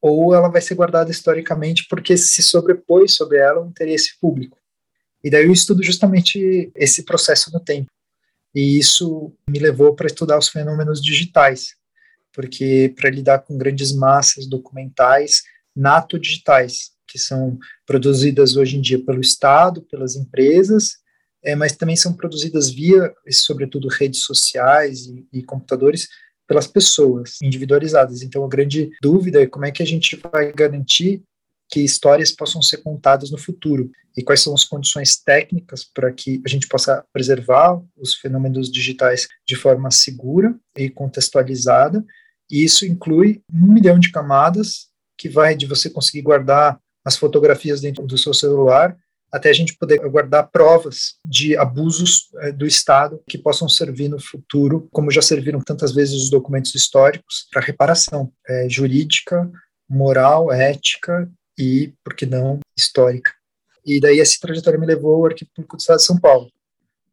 ou 0.00 0.34
ela 0.34 0.48
vai 0.48 0.60
ser 0.60 0.74
guardada 0.74 1.10
historicamente 1.10 1.86
porque 1.88 2.16
se 2.16 2.42
sobrepõe 2.42 3.08
sobre 3.08 3.38
ela 3.38 3.62
um 3.62 3.68
interesse 3.68 4.18
público. 4.20 4.58
E 5.24 5.30
daí 5.30 5.46
eu 5.46 5.52
estudo 5.52 5.82
justamente 5.82 6.70
esse 6.76 7.02
processo 7.02 7.50
no 7.50 7.58
tempo. 7.58 7.90
E 8.54 8.78
isso 8.78 9.32
me 9.48 9.58
levou 9.58 9.94
para 9.94 10.06
estudar 10.06 10.38
os 10.38 10.48
fenômenos 10.48 11.02
digitais, 11.02 11.74
porque 12.32 12.92
para 12.94 13.10
lidar 13.10 13.38
com 13.40 13.56
grandes 13.56 13.92
massas 13.92 14.46
documentais 14.46 15.42
nato-digitais, 15.74 16.92
que 17.08 17.18
são 17.18 17.58
produzidas 17.86 18.54
hoje 18.54 18.76
em 18.76 18.80
dia 18.80 19.02
pelo 19.02 19.20
Estado, 19.20 19.82
pelas 19.82 20.14
empresas, 20.14 20.98
é, 21.42 21.56
mas 21.56 21.72
também 21.72 21.96
são 21.96 22.12
produzidas 22.12 22.70
via, 22.70 23.12
sobretudo, 23.30 23.88
redes 23.88 24.22
sociais 24.22 25.06
e, 25.06 25.26
e 25.32 25.42
computadores, 25.42 26.08
pelas 26.46 26.66
pessoas 26.66 27.40
individualizadas. 27.42 28.22
Então, 28.22 28.44
a 28.44 28.48
grande 28.48 28.90
dúvida 29.02 29.42
é 29.42 29.46
como 29.46 29.64
é 29.64 29.70
que 29.70 29.82
a 29.82 29.86
gente 29.86 30.20
vai 30.32 30.52
garantir 30.52 31.22
que 31.70 31.80
histórias 31.80 32.30
possam 32.30 32.62
ser 32.62 32.78
contadas 32.78 33.30
no 33.30 33.38
futuro 33.38 33.90
e 34.16 34.22
quais 34.22 34.40
são 34.40 34.54
as 34.54 34.64
condições 34.64 35.16
técnicas 35.16 35.84
para 35.84 36.12
que 36.12 36.40
a 36.44 36.48
gente 36.48 36.68
possa 36.68 37.04
preservar 37.12 37.80
os 37.96 38.14
fenômenos 38.14 38.70
digitais 38.70 39.26
de 39.46 39.56
forma 39.56 39.90
segura 39.90 40.54
e 40.76 40.88
contextualizada. 40.88 42.04
E 42.50 42.62
isso 42.62 42.86
inclui 42.86 43.42
um 43.52 43.72
milhão 43.72 43.98
de 43.98 44.12
camadas 44.12 44.88
que 45.18 45.28
vai 45.28 45.56
de 45.56 45.66
você 45.66 45.90
conseguir 45.90 46.22
guardar 46.22 46.78
as 47.04 47.16
fotografias 47.16 47.80
dentro 47.80 48.06
do 48.06 48.16
seu 48.16 48.32
celular 48.32 48.96
até 49.34 49.50
a 49.50 49.52
gente 49.52 49.76
poder 49.76 49.98
guardar 50.08 50.48
provas 50.52 51.16
de 51.28 51.56
abusos 51.56 52.28
é, 52.36 52.52
do 52.52 52.64
Estado 52.64 53.20
que 53.28 53.36
possam 53.36 53.68
servir 53.68 54.08
no 54.08 54.20
futuro, 54.20 54.86
como 54.92 55.10
já 55.10 55.20
serviram 55.20 55.60
tantas 55.60 55.92
vezes 55.92 56.14
os 56.14 56.30
documentos 56.30 56.72
históricos, 56.72 57.48
para 57.50 57.60
reparação 57.60 58.32
é, 58.48 58.68
jurídica, 58.68 59.50
moral, 59.88 60.52
ética 60.52 61.28
e, 61.58 61.92
por 62.02 62.14
que 62.14 62.26
não, 62.26 62.60
histórica. 62.76 63.32
E 63.84 64.00
daí 64.00 64.20
essa 64.20 64.38
trajetória 64.40 64.78
me 64.78 64.86
levou 64.86 65.14
ao 65.14 65.26
Arquivo 65.26 65.50
Público 65.54 65.76
do 65.76 65.80
Estado 65.80 65.98
de 65.98 66.04
São 66.04 66.18
Paulo. 66.18 66.50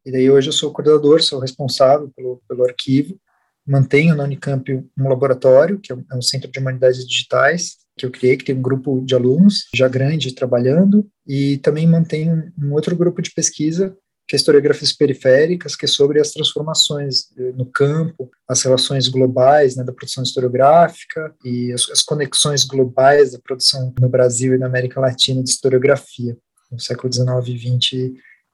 E 0.06 0.12
daí 0.12 0.30
hoje 0.30 0.50
eu 0.50 0.54
sou 0.54 0.72
coordenador, 0.72 1.22
sou 1.22 1.40
responsável 1.40 2.12
pelo, 2.16 2.42
pelo 2.48 2.64
arquivo, 2.64 3.20
mantenho 3.66 4.16
na 4.16 4.24
Unicamp 4.24 4.72
um 4.98 5.10
laboratório, 5.10 5.80
que 5.80 5.92
é 5.92 5.96
um, 5.96 6.04
é 6.12 6.16
um 6.16 6.22
centro 6.22 6.50
de 6.52 6.60
humanidades 6.60 7.06
digitais, 7.08 7.78
que 7.98 8.06
eu 8.06 8.12
criei, 8.12 8.38
que 8.38 8.46
tem 8.46 8.56
um 8.56 8.62
grupo 8.62 9.02
de 9.02 9.14
alunos 9.14 9.68
já 9.76 9.88
grande 9.88 10.34
trabalhando, 10.34 11.08
e 11.28 11.58
também 11.58 11.86
mantenho 11.86 12.52
um 12.58 12.74
outro 12.74 12.96
grupo 12.96 13.22
de 13.22 13.32
pesquisa 13.32 13.96
que 14.32 14.36
é 14.36 14.38
historiografias 14.38 14.94
periféricas, 14.94 15.76
que 15.76 15.84
é 15.84 15.88
sobre 15.90 16.18
as 16.18 16.32
transformações 16.32 17.30
eh, 17.38 17.52
no 17.52 17.66
campo, 17.66 18.32
as 18.48 18.62
relações 18.62 19.10
globais 19.10 19.76
né, 19.76 19.84
da 19.84 19.92
produção 19.92 20.24
historiográfica 20.24 21.36
e 21.44 21.74
as, 21.74 21.90
as, 21.90 22.02
conexões 22.02 22.64
globais 22.64 23.34
da 23.34 23.40
produção 23.40 23.94
no 24.00 24.08
Brasil 24.08 24.56
e 24.56 24.58
na 24.58 24.68
América 24.68 25.02
Latina 25.02 25.44
de 25.44 25.50
historiografia, 25.50 26.38
no 26.72 26.80
século 26.80 27.12
XIX, 27.12 27.60
XX 27.60 27.92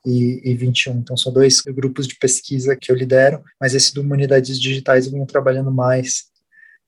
e, 0.03 0.41
e 0.43 0.55
21. 0.55 0.97
Então, 0.97 1.15
são 1.15 1.31
dois 1.31 1.61
grupos 1.61 2.07
de 2.07 2.15
pesquisa 2.15 2.75
que 2.75 2.91
eu 2.91 2.95
lidero, 2.95 3.43
mas 3.61 3.75
esse 3.75 3.93
do 3.93 4.01
Humanidades 4.01 4.59
Digitais 4.59 5.05
eu 5.05 5.11
venho 5.11 5.27
trabalhando 5.27 5.71
mais. 5.71 6.23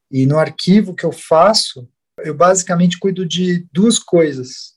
E 0.09 0.25
no 0.25 0.39
arquivo 0.39 0.95
que 0.95 1.05
eu 1.05 1.11
faço, 1.11 1.87
eu 2.23 2.33
basicamente 2.33 2.97
cuido 2.97 3.23
de 3.23 3.67
duas 3.71 3.99
coisas. 3.99 4.73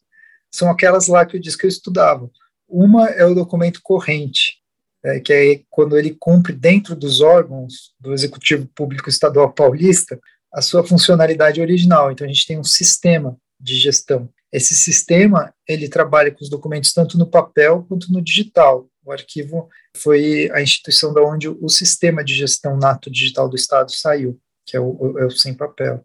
São 0.55 0.71
aquelas 0.71 1.09
lá 1.09 1.25
que 1.25 1.39
eu 1.39 1.41
disse 1.41 1.57
que 1.57 1.65
eu 1.65 1.71
estudava 1.71 2.31
uma 2.73 3.09
é 3.09 3.25
o 3.25 3.35
documento 3.35 3.81
corrente, 3.83 4.59
é, 5.05 5.21
que 5.21 5.33
é 5.33 5.61
quando 5.69 5.99
ele 5.99 6.17
cumpre 6.19 6.53
dentro 6.53 6.97
dos 6.97 7.21
órgãos 7.21 7.93
do 8.01 8.13
Executivo 8.15 8.67
Público 8.75 9.09
Estadual 9.09 9.53
Paulista 9.53 10.19
a 10.53 10.63
sua 10.63 10.85
funcionalidade 10.85 11.61
original. 11.61 12.11
Então 12.11 12.27
a 12.27 12.29
gente 12.29 12.47
tem 12.47 12.59
um 12.59 12.65
sistema 12.65 13.37
de 13.61 13.77
gestão. 13.77 14.29
Esse 14.53 14.75
sistema 14.75 15.53
ele 15.67 15.89
trabalha 15.89 16.31
com 16.31 16.43
os 16.43 16.51
documentos 16.51 16.93
tanto 16.93 17.19
no 17.19 17.27
papel 17.27 17.85
quanto 17.89 18.13
no 18.13 18.23
digital. 18.23 18.89
O 19.05 19.13
arquivo 19.13 19.69
foi 19.97 20.51
a 20.53 20.63
instituição 20.63 21.13
da 21.13 21.23
onde 21.23 21.49
o 21.49 21.69
sistema 21.69 22.25
de 22.25 22.35
gestão 22.35 22.77
nato 22.77 23.11
digital 23.11 23.49
do 23.49 23.57
Estado 23.57 23.91
saiu, 23.91 24.39
que 24.67 24.77
é 24.77 24.81
o, 24.81 25.19
é 25.19 25.27
o 25.27 25.31
sem 25.31 25.55
papel. 25.55 26.05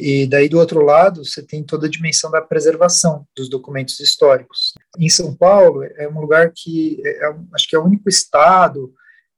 E 0.00 0.26
daí, 0.26 0.48
do 0.48 0.58
outro 0.58 0.82
lado, 0.82 1.24
você 1.24 1.42
tem 1.42 1.62
toda 1.62 1.86
a 1.86 1.90
dimensão 1.90 2.30
da 2.30 2.40
preservação 2.40 3.26
dos 3.36 3.48
documentos 3.48 4.00
históricos. 4.00 4.72
Em 4.98 5.08
São 5.08 5.34
Paulo, 5.34 5.82
é 5.82 6.08
um 6.08 6.20
lugar 6.20 6.52
que 6.54 7.00
é, 7.04 7.28
é 7.28 7.36
acho 7.54 7.68
que 7.68 7.76
é 7.76 7.78
o 7.78 7.84
único 7.84 8.08
estado 8.08 8.92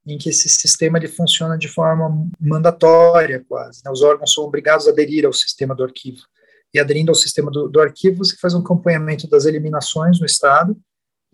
em 0.07 0.19
que 0.19 0.31
esse 0.31 0.49
sistema 0.49 0.99
ele 0.99 1.09
funciona 1.09 1.57
de 1.57 1.69
forma 1.69 2.29
mandatória, 2.41 3.45
quase. 3.49 3.83
Né? 3.85 3.91
Os 3.91 4.03
órgãos 4.03 4.33
são 4.33 4.45
obrigados 4.45 4.87
a 4.87 4.91
aderir 4.91 5.25
ao 5.25 5.33
sistema 5.33 5.75
do 5.75 5.85
arquivo. 5.85 6.23
E 6.75 6.81
aderindo 6.81 7.11
ao 7.11 7.15
sistema 7.15 7.51
do, 7.51 7.69
do 7.69 7.81
arquivo, 7.81 8.25
você 8.25 8.37
faz 8.37 8.55
um 8.55 8.61
acompanhamento 8.61 9.29
das 9.29 9.45
eliminações 9.45 10.19
no 10.19 10.27
Estado 10.27 10.77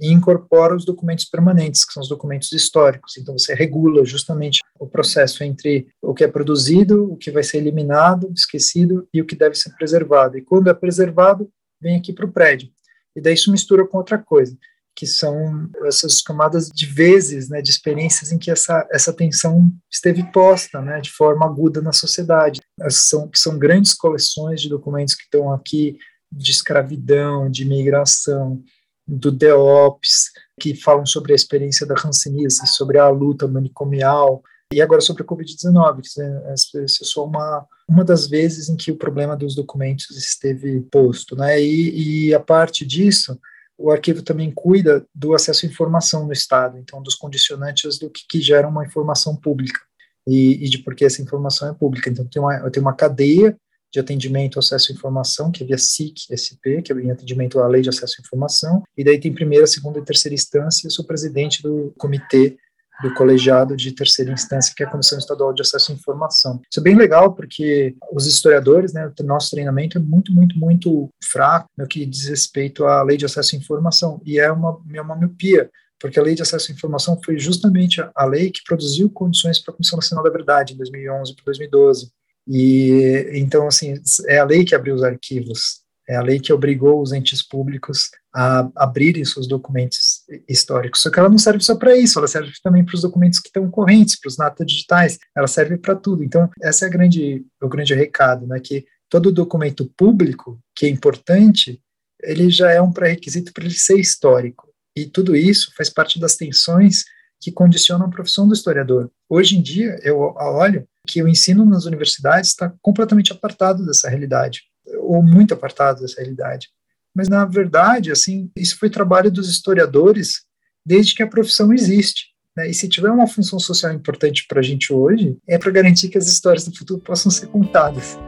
e 0.01 0.13
incorpora 0.13 0.77
os 0.77 0.85
documentos 0.85 1.25
permanentes, 1.25 1.85
que 1.85 1.93
são 1.93 2.03
os 2.03 2.09
documentos 2.09 2.53
históricos. 2.53 3.17
Então, 3.17 3.37
você 3.37 3.55
regula 3.55 4.05
justamente 4.05 4.61
o 4.79 4.87
processo 4.87 5.43
entre 5.43 5.89
o 6.01 6.15
que 6.15 6.25
é 6.25 6.29
produzido, 6.29 7.13
o 7.13 7.17
que 7.17 7.31
vai 7.31 7.43
ser 7.43 7.59
eliminado, 7.59 8.33
esquecido 8.35 9.09
e 9.13 9.21
o 9.21 9.27
que 9.27 9.35
deve 9.35 9.57
ser 9.57 9.71
preservado. 9.77 10.39
E 10.39 10.43
quando 10.43 10.71
é 10.71 10.75
preservado, 10.75 11.51
vem 11.81 11.97
aqui 11.97 12.13
para 12.13 12.27
o 12.27 12.33
prédio. 12.33 12.71
E 13.17 13.21
daí 13.21 13.35
isso 13.35 13.51
mistura 13.51 13.87
com 13.87 13.99
outra 13.99 14.19
coisa, 14.19 14.57
que 14.95 15.07
são 15.07 15.69
essas 15.85 16.21
camadas 16.21 16.69
de 16.69 16.87
vezes, 16.87 17.49
né, 17.49 17.61
de 17.61 17.71
experiências 17.71 18.31
em 18.31 18.39
que 18.39 18.51
essa, 18.51 18.87
essa 18.93 19.13
tensão 19.13 19.73
esteve 19.91 20.23
posta, 20.31 20.81
né, 20.81 21.01
de 21.01 21.11
forma 21.11 21.45
aguda 21.45 21.81
na 21.81 21.93
sociedade. 21.93 22.61
São, 22.89 23.29
que 23.29 23.39
são 23.39 23.59
grandes 23.59 23.95
coleções 23.95 24.61
de 24.61 24.69
documentos 24.69 25.15
que 25.15 25.25
estão 25.25 25.53
aqui 25.53 25.99
de 26.31 26.51
escravidão, 26.51 27.51
de 27.51 27.63
imigração, 27.63 28.63
do 29.09 29.33
DEOPS, 29.33 30.31
que 30.61 30.75
falam 30.75 31.07
sobre 31.07 31.33
a 31.33 31.37
experiência 31.37 31.87
da 31.87 31.95
hanseníase, 31.95 32.67
sobre 32.67 32.99
a 32.99 33.09
luta 33.09 33.49
manicomial, 33.49 34.43
e 34.71 34.83
agora 34.83 35.01
sobre 35.01 35.23
a 35.23 35.27
Covid-19, 35.27 36.03
que 36.03 36.79
é 36.79 36.87
só 36.87 37.25
uma, 37.25 37.67
uma 37.89 38.05
das 38.05 38.27
vezes 38.27 38.69
em 38.69 38.77
que 38.77 38.93
o 38.93 38.97
problema 38.97 39.35
dos 39.35 39.55
documentos 39.55 40.11
esteve 40.11 40.83
posto. 40.91 41.35
Né? 41.35 41.63
E, 41.63 42.27
e 42.27 42.35
a 42.35 42.41
parte 42.41 42.85
disso, 42.85 43.41
o 43.79 43.91
arquivo 43.91 44.23
também 44.23 44.51
cuida 44.51 45.07
do 45.15 45.35
acesso 45.35 45.65
à 45.65 45.69
informação 45.69 46.27
no 46.27 46.33
Estado, 46.33 46.77
então 46.77 47.03
dos 47.03 47.15
condicionantes 47.15 47.99
do 47.99 48.11
que, 48.11 48.27
que 48.29 48.41
gera 48.43 48.69
uma 48.69 48.85
informação 48.85 49.35
pública 49.35 49.81
e, 50.27 50.63
e 50.63 50.69
de 50.69 50.79
por 50.79 50.95
que 50.95 51.07
essa 51.07 51.23
informação 51.23 51.71
é 51.71 51.73
pública. 51.73 52.11
Então 52.11 52.27
tem 52.27 52.43
uma, 52.43 52.71
tem 52.71 52.83
uma 52.83 52.93
cadeia 52.93 53.57
de 53.93 54.01
atendimento 54.01 54.59
acesso 54.59 54.93
à 54.93 54.95
informação, 54.95 55.51
que 55.51 55.63
é 55.63 55.67
via 55.67 55.79
SIC, 55.79 56.29
SP, 56.29 56.83
que 56.83 56.93
é 56.93 56.97
em 56.97 57.11
atendimento 57.11 57.59
à 57.61 57.67
lei 57.67 57.83
de 57.83 57.89
acesso 57.89 58.17
à 58.19 58.23
informação, 58.23 58.83
e 58.97 59.05
daí 59.05 59.19
tem 59.19 59.33
primeira, 59.33 59.67
segunda 59.67 59.99
e 59.99 60.05
terceira 60.05 60.35
instância, 60.35 60.87
eu 60.87 60.91
sou 60.91 61.05
presidente 61.05 61.63
do 61.63 61.93
comitê 61.99 62.57
do 63.03 63.15
colegiado 63.15 63.77
de 63.77 63.93
terceira 63.93 64.33
instância, 64.33 64.73
que 64.77 64.83
é 64.83 64.87
a 64.87 64.91
Comissão 64.91 65.19
Estadual 65.19 65.53
de 65.53 65.63
Acesso 65.63 65.93
à 65.93 65.95
Informação. 65.95 66.61
Isso 66.69 66.81
é 66.81 66.83
bem 66.83 66.97
legal, 66.97 67.33
porque 67.33 67.95
os 68.13 68.27
historiadores, 68.27 68.93
né, 68.93 69.11
o 69.19 69.23
nosso 69.23 69.51
treinamento 69.51 69.99
é 69.99 70.01
muito, 70.01 70.33
muito, 70.33 70.59
muito 70.59 71.09
fraco 71.23 71.69
no 71.77 71.87
que 71.87 72.05
diz 72.05 72.27
respeito 72.27 72.85
à 72.85 73.03
lei 73.03 73.17
de 73.17 73.25
acesso 73.25 73.55
à 73.55 73.59
informação, 73.59 74.21
e 74.25 74.39
é 74.39 74.51
uma, 74.51 74.81
é 74.93 75.01
uma 75.01 75.17
miopia, 75.17 75.71
porque 76.01 76.19
a 76.19 76.23
lei 76.23 76.35
de 76.35 76.43
acesso 76.43 76.71
à 76.71 76.75
informação 76.75 77.21
foi 77.25 77.39
justamente 77.39 78.05
a 78.15 78.25
lei 78.25 78.51
que 78.51 78.65
produziu 78.65 79.09
condições 79.11 79.61
para 79.61 79.73
a 79.73 79.77
Comissão 79.77 79.97
Nacional 79.97 80.25
da 80.25 80.31
Verdade, 80.31 80.75
em 80.75 80.77
2011 80.77 81.35
para 81.35 81.45
2012. 81.45 82.11
E 82.49 83.31
então, 83.35 83.67
assim, 83.67 83.95
é 84.27 84.39
a 84.39 84.45
lei 84.45 84.65
que 84.65 84.75
abriu 84.75 84.95
os 84.95 85.05
arquivos, 85.05 85.83
é 86.09 86.17
a 86.17 86.23
lei 86.23 86.41
que 86.41 86.53
obrigou 86.53 87.03
os 87.03 87.13
entes 87.13 87.47
públicos 87.47 88.11
a 88.35 88.71
abrirem 88.75 89.25
seus 89.27 89.47
documentos 89.47 90.23
históricos. 90.49 91.03
Só 91.03 91.11
que 91.11 91.19
ela 91.19 91.29
não 91.29 91.37
serve 91.37 91.63
só 91.63 91.77
para 91.77 91.95
isso, 91.95 92.19
ela 92.19 92.27
serve 92.27 92.51
também 92.63 92.83
para 92.83 92.95
os 92.95 93.03
documentos 93.03 93.39
que 93.39 93.49
estão 93.49 93.71
correntes, 93.71 94.19
para 94.19 94.29
os 94.29 94.39
natas 94.39 94.67
digitais, 94.67 95.19
ela 95.37 95.47
serve 95.47 95.77
para 95.77 95.95
tudo. 95.95 96.25
Então, 96.25 96.49
essa 96.63 96.87
é 96.87 96.89
a 96.89 96.91
grande, 96.91 97.45
o 97.61 97.69
grande 97.69 97.95
recado, 97.95 98.47
né, 98.47 98.59
que 98.59 98.87
todo 99.11 99.31
documento 99.31 99.87
público, 99.97 100.59
que 100.75 100.87
é 100.87 100.89
importante, 100.89 101.81
ele 102.23 102.49
já 102.49 102.71
é 102.71 102.81
um 102.81 102.93
pré-requisito 102.93 103.53
para 103.53 103.65
ele 103.65 103.75
ser 103.75 103.99
histórico. 103.99 104.69
E 104.97 105.07
tudo 105.07 105.37
isso 105.37 105.73
faz 105.77 105.91
parte 105.91 106.19
das 106.19 106.37
tensões 106.37 107.05
que 107.41 107.53
condicionam 107.53 108.07
a 108.07 108.11
profissão 108.11 108.47
do 108.47 108.55
historiador. 108.55 109.11
Hoje 109.29 109.57
em 109.57 109.63
dia, 109.63 109.99
eu 110.03 110.19
olho 110.19 110.87
que 111.07 111.23
o 111.23 111.29
ensino 111.29 111.65
nas 111.65 111.85
universidades 111.85 112.51
está 112.51 112.73
completamente 112.83 113.33
apartado 113.33 113.85
dessa 113.87 114.09
realidade, 114.09 114.63
ou 115.01 115.23
muito 115.23 115.55
apartado 115.55 116.01
dessa 116.01 116.21
realidade. 116.21 116.69
Mas, 117.15 117.29
na 117.29 117.45
verdade, 117.45 118.13
assim, 118.13 118.51
isso 118.57 118.79
foi 118.79 118.91
trabalho 118.91 119.31
dos 119.31 119.49
historiadores 119.49 120.43
desde 120.85 121.15
que 121.15 121.23
a 121.23 121.27
profissão 121.27 121.73
existe. 121.73 122.27
Né? 122.57 122.71
E 122.71 122.75
se 122.75 122.89
tiver 122.89 123.11
uma 123.11 123.27
função 123.27 123.59
social 123.59 123.93
importante 123.93 124.47
para 124.49 124.61
a 124.61 124.63
gente 124.63 124.93
hoje, 124.93 125.37
é 125.49 125.59
para 125.59 125.71
garantir 125.71 126.09
que 126.09 126.19
as 126.19 126.27
histórias 126.27 126.65
do 126.65 126.77
futuro 126.77 127.01
possam 127.01 127.31
ser 127.31 127.47
contadas. 127.47 128.19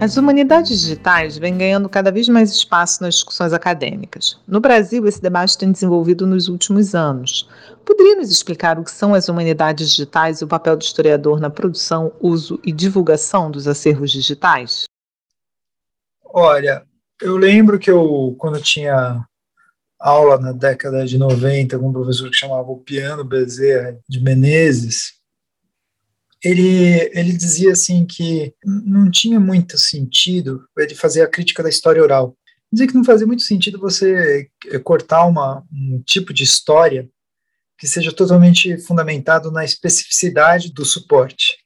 As 0.00 0.16
humanidades 0.16 0.80
digitais 0.80 1.36
vêm 1.36 1.58
ganhando 1.58 1.86
cada 1.86 2.10
vez 2.10 2.26
mais 2.26 2.50
espaço 2.50 3.02
nas 3.02 3.16
discussões 3.16 3.52
acadêmicas. 3.52 4.40
No 4.48 4.58
Brasil, 4.58 5.06
esse 5.06 5.20
debate 5.20 5.58
tem 5.58 5.70
desenvolvido 5.70 6.26
nos 6.26 6.48
últimos 6.48 6.94
anos. 6.94 7.46
Poderia 7.84 8.16
nos 8.16 8.30
explicar 8.30 8.78
o 8.78 8.84
que 8.84 8.90
são 8.90 9.12
as 9.12 9.28
humanidades 9.28 9.90
digitais 9.90 10.40
e 10.40 10.44
o 10.44 10.48
papel 10.48 10.74
do 10.74 10.82
historiador 10.82 11.38
na 11.38 11.50
produção, 11.50 12.10
uso 12.18 12.58
e 12.64 12.72
divulgação 12.72 13.50
dos 13.50 13.68
acervos 13.68 14.10
digitais? 14.10 14.84
Olha, 16.24 16.82
eu 17.20 17.36
lembro 17.36 17.78
que 17.78 17.90
eu, 17.90 18.34
quando 18.38 18.56
eu 18.56 18.62
tinha 18.62 19.22
aula 19.98 20.38
na 20.38 20.52
década 20.52 21.04
de 21.04 21.18
90 21.18 21.78
com 21.78 21.90
um 21.90 21.92
professor 21.92 22.30
que 22.30 22.38
chamava 22.38 22.70
o 22.70 22.78
Piano 22.78 23.22
Bezerra 23.22 23.98
de 24.08 24.18
Menezes, 24.18 25.19
ele, 26.42 27.10
ele 27.12 27.32
dizia 27.32 27.72
assim 27.72 28.06
que 28.06 28.54
não 28.64 29.10
tinha 29.10 29.38
muito 29.38 29.76
sentido 29.76 30.66
ele 30.78 30.94
fazer 30.94 31.22
a 31.22 31.28
crítica 31.28 31.62
da 31.62 31.68
história 31.68 32.02
oral. 32.02 32.36
Dizia 32.72 32.86
que 32.86 32.94
não 32.94 33.04
fazia 33.04 33.26
muito 33.26 33.42
sentido 33.42 33.78
você 33.78 34.48
eh, 34.68 34.78
cortar 34.78 35.26
uma, 35.26 35.64
um 35.72 36.00
tipo 36.02 36.32
de 36.32 36.44
história 36.44 37.08
que 37.76 37.86
seja 37.86 38.12
totalmente 38.12 38.78
fundamentado 38.78 39.50
na 39.50 39.64
especificidade 39.64 40.72
do 40.72 40.84
suporte. 40.84 41.56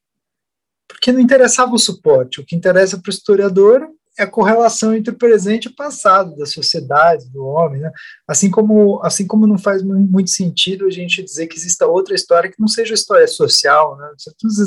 Porque 0.88 1.12
não 1.12 1.20
interessava 1.20 1.74
o 1.74 1.78
suporte, 1.78 2.40
o 2.40 2.44
que 2.44 2.56
interessa 2.56 2.98
para 2.98 3.10
o 3.10 3.12
historiador 3.12 3.88
é 4.18 4.22
a 4.22 4.30
correlação 4.30 4.94
entre 4.94 5.12
o 5.12 5.18
presente 5.18 5.64
e 5.64 5.68
o 5.68 5.74
passado 5.74 6.36
da 6.36 6.46
sociedade, 6.46 7.28
do 7.30 7.44
homem, 7.44 7.80
né? 7.80 7.90
Assim 8.28 8.50
como, 8.50 9.00
assim 9.02 9.26
como 9.26 9.46
não 9.46 9.58
faz 9.58 9.82
muito 9.82 10.30
sentido 10.30 10.86
a 10.86 10.90
gente 10.90 11.22
dizer 11.22 11.48
que 11.48 11.56
exista 11.56 11.86
outra 11.86 12.14
história 12.14 12.50
que 12.50 12.60
não 12.60 12.68
seja 12.68 12.94
história 12.94 13.26
social, 13.26 13.96
né? 13.96 14.08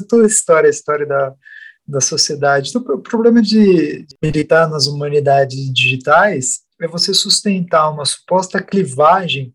Toda 0.10 0.28
história 0.28 0.68
é 0.68 0.70
história 0.70 1.06
da, 1.06 1.34
da 1.88 2.02
sociedade. 2.02 2.70
Então, 2.70 2.82
o 2.82 3.02
problema 3.02 3.42
de 3.42 4.06
militar 4.22 4.70
nas 4.70 4.86
humanidades 4.86 5.72
digitais 5.74 6.60
é 6.82 6.88
você 6.88 7.14
sustentar 7.14 7.90
uma 7.90 8.06
suposta 8.06 8.62
clivagem 8.62 9.54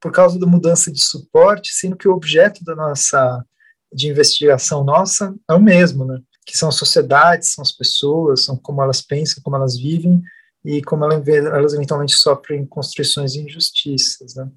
por 0.00 0.12
causa 0.12 0.38
da 0.38 0.46
mudança 0.46 0.92
de 0.92 1.02
suporte, 1.02 1.72
sendo 1.72 1.96
que 1.96 2.08
o 2.08 2.12
objeto 2.12 2.64
da 2.64 2.74
nossa 2.74 3.44
de 3.92 4.08
investigação 4.08 4.84
nossa 4.84 5.34
é 5.48 5.54
o 5.54 5.60
mesmo, 5.60 6.04
né? 6.04 6.20
Que 6.48 6.56
são 6.56 6.70
as 6.70 6.76
sociedades, 6.76 7.52
são 7.52 7.60
as 7.60 7.70
pessoas, 7.70 8.44
são 8.44 8.56
como 8.56 8.82
elas 8.82 9.02
pensam, 9.02 9.42
como 9.42 9.54
elas 9.54 9.76
vivem 9.76 10.22
e 10.64 10.82
como 10.82 11.04
elas 11.04 11.74
eventualmente 11.74 12.14
sofrem 12.14 12.64
construções 12.64 13.34
de 13.34 13.40
injustiças. 13.40 14.34
Né? 14.34 14.48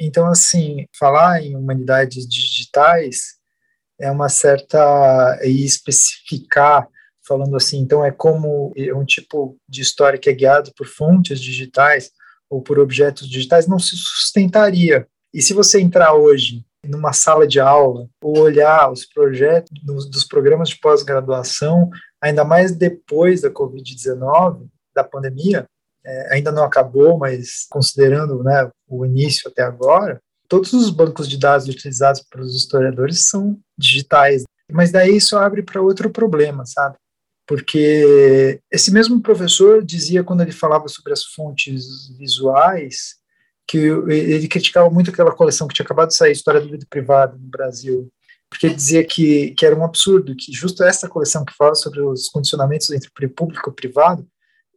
Então, 0.00 0.26
assim, 0.26 0.86
falar 0.98 1.42
em 1.42 1.54
humanidades 1.54 2.26
digitais 2.26 3.34
é 4.00 4.10
uma 4.10 4.30
certa. 4.30 5.38
e 5.44 5.62
especificar, 5.62 6.88
falando 7.26 7.54
assim, 7.54 7.80
então 7.80 8.02
é 8.02 8.10
como 8.10 8.72
um 8.94 9.04
tipo 9.04 9.58
de 9.68 9.82
história 9.82 10.18
que 10.18 10.30
é 10.30 10.32
guiado 10.32 10.72
por 10.74 10.86
fontes 10.86 11.38
digitais 11.38 12.12
ou 12.48 12.62
por 12.62 12.78
objetos 12.78 13.28
digitais 13.28 13.66
não 13.66 13.78
se 13.78 13.94
sustentaria. 13.94 15.06
E 15.34 15.42
se 15.42 15.52
você 15.52 15.82
entrar 15.82 16.14
hoje 16.14 16.64
numa 16.86 17.12
sala 17.12 17.46
de 17.46 17.60
aula, 17.60 18.08
ou 18.22 18.38
olhar 18.38 18.90
os 18.90 19.04
projetos 19.04 19.70
dos, 19.82 20.08
dos 20.08 20.24
programas 20.24 20.70
de 20.70 20.78
pós-graduação, 20.80 21.90
ainda 22.20 22.44
mais 22.44 22.72
depois 22.74 23.40
da 23.40 23.50
Covid-19, 23.50 24.66
da 24.94 25.04
pandemia, 25.04 25.66
é, 26.04 26.34
ainda 26.34 26.52
não 26.52 26.64
acabou, 26.64 27.18
mas 27.18 27.66
considerando 27.68 28.42
né, 28.42 28.70
o 28.88 29.04
início 29.04 29.50
até 29.50 29.62
agora, 29.62 30.20
todos 30.48 30.72
os 30.72 30.90
bancos 30.90 31.28
de 31.28 31.38
dados 31.38 31.66
utilizados 31.68 32.22
pelos 32.22 32.54
historiadores 32.54 33.28
são 33.28 33.58
digitais. 33.76 34.44
Mas 34.70 34.90
daí 34.90 35.16
isso 35.16 35.36
abre 35.36 35.62
para 35.62 35.82
outro 35.82 36.10
problema, 36.10 36.64
sabe? 36.64 36.96
Porque 37.46 38.60
esse 38.72 38.92
mesmo 38.92 39.20
professor 39.20 39.84
dizia, 39.84 40.24
quando 40.24 40.40
ele 40.40 40.52
falava 40.52 40.88
sobre 40.88 41.12
as 41.12 41.24
fontes 41.24 42.08
visuais, 42.18 43.16
que 43.68 43.78
ele 43.78 44.48
criticava 44.48 44.88
muito 44.90 45.10
aquela 45.10 45.34
coleção 45.34 45.66
que 45.66 45.74
tinha 45.74 45.84
acabado 45.84 46.08
de 46.08 46.16
sair, 46.16 46.32
História 46.32 46.60
do 46.60 46.70
Vida 46.70 46.86
Privada, 46.88 47.36
no 47.36 47.48
Brasil, 47.48 48.08
porque 48.48 48.66
ele 48.66 48.74
dizia 48.74 49.04
que, 49.04 49.50
que 49.52 49.66
era 49.66 49.76
um 49.76 49.84
absurdo, 49.84 50.36
que 50.36 50.52
justo 50.52 50.84
essa 50.84 51.08
coleção 51.08 51.44
que 51.44 51.54
fala 51.54 51.74
sobre 51.74 52.00
os 52.00 52.28
condicionamentos 52.28 52.90
entre 52.90 53.10
público 53.28 53.70
e 53.70 53.74
privado, 53.74 54.26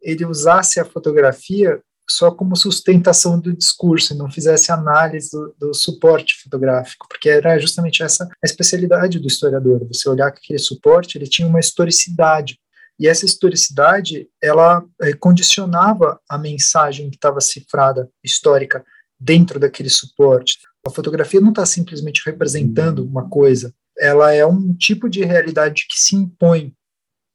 ele 0.02 0.26
usasse 0.26 0.80
a 0.80 0.86
fotografia 0.86 1.80
só 2.10 2.32
como 2.32 2.56
sustentação 2.56 3.40
do 3.40 3.56
discurso 3.56 4.14
e 4.14 4.18
não 4.18 4.32
fizesse 4.32 4.72
análise 4.72 5.30
do, 5.32 5.56
do, 5.60 5.74
suporte 5.74 6.42
fotográfico, 6.42 7.08
porque 7.08 7.30
era 7.30 7.60
justamente 7.60 8.02
essa 8.02 8.26
a 8.26 8.46
especialidade 8.46 9.20
do 9.20 9.28
historiador, 9.28 9.88
você 9.88 10.10
olhar 10.10 10.32
que 10.32 10.40
aquele 10.40 10.60
suporte 10.60 11.18
ele 11.18 11.28
tinha 11.28 11.48
uma 11.48 11.60
historicidade, 11.60 12.60
e 13.00 13.08
essa 13.08 13.26
historicidade, 13.26 14.28
ela 14.42 14.84
é, 15.02 15.14
condicionava 15.14 16.20
a 16.30 16.38
mensagem 16.38 17.10
que 17.10 17.16
estava 17.16 17.40
cifrada, 17.40 18.10
histórica, 18.24 18.84
dentro 19.18 19.60
daquele 19.60 19.90
suporte. 19.90 20.60
A 20.86 20.90
fotografia 20.90 21.40
não 21.40 21.50
está 21.50 21.66
simplesmente 21.66 22.22
representando 22.26 23.06
uma 23.06 23.30
coisa, 23.30 23.74
ela 23.98 24.34
é 24.34 24.46
um 24.46 24.74
tipo 24.76 25.10
de 25.10 25.24
realidade 25.24 25.86
que 25.90 26.00
se 26.00 26.16
impõe, 26.16 26.74